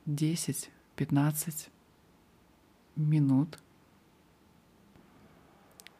10-15 0.06 1.68
минут. 2.96 3.60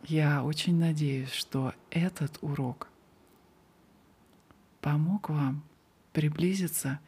Я 0.03 0.43
очень 0.43 0.77
надеюсь, 0.79 1.31
что 1.31 1.75
этот 1.91 2.39
урок 2.41 2.89
помог 4.89 5.29
вам 5.29 5.63
приблизиться 6.15 6.99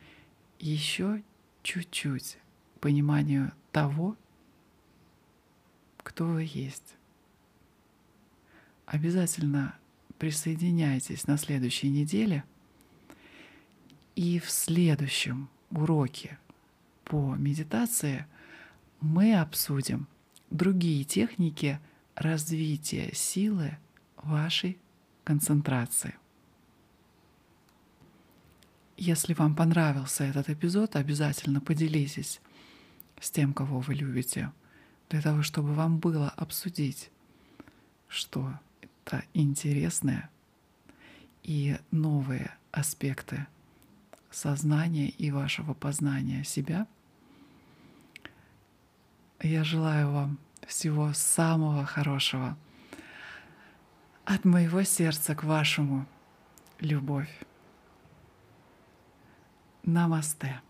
еще 0.59 1.23
чуть-чуть 1.63 2.37
к 2.77 2.81
пониманию 2.81 3.53
того, 3.73 4.19
кто 6.03 6.27
вы 6.27 6.43
есть. 6.43 6.95
Обязательно 8.85 9.79
присоединяйтесь 10.19 11.27
на 11.27 11.39
следующей 11.39 11.89
неделе 11.89 12.45
и 14.15 14.39
в 14.41 14.51
следующем 14.51 15.49
уроке 15.71 16.39
по 17.05 17.35
медитации 17.35 18.27
мы 19.01 19.41
обсудим 19.41 20.07
другие 20.51 21.05
техники 21.05 21.81
развития 22.15 23.11
силы 23.15 23.79
вашей 24.19 24.77
концентрации. 25.25 26.20
Если 29.01 29.33
вам 29.33 29.57
понравился 29.57 30.25
этот 30.25 30.51
эпизод, 30.51 30.95
обязательно 30.95 31.63
поделитесь 31.63 32.39
с 33.19 33.31
тем, 33.31 33.55
кого 33.55 33.81
вы 33.81 33.95
любите, 33.95 34.53
для 35.09 35.23
того, 35.23 35.43
чтобы 35.43 35.73
вам 35.73 35.99
было 36.01 36.29
обсудить, 36.29 37.11
что 38.09 38.53
это 38.83 39.25
интересное 39.33 40.29
и 41.43 41.79
новые 41.91 42.55
аспекты 42.73 43.47
сознания 44.31 45.09
и 45.09 45.31
вашего 45.31 45.73
познания 45.73 46.45
себя. 46.45 46.87
Я 49.41 49.65
желаю 49.65 50.11
вам 50.11 50.39
всего 50.67 51.15
самого 51.15 51.87
хорошего 51.87 52.55
от 54.27 54.45
моего 54.45 54.83
сердца 54.83 55.35
к 55.35 55.43
вашему 55.43 56.07
любовь. 56.81 57.31
Намасте. 59.91 60.61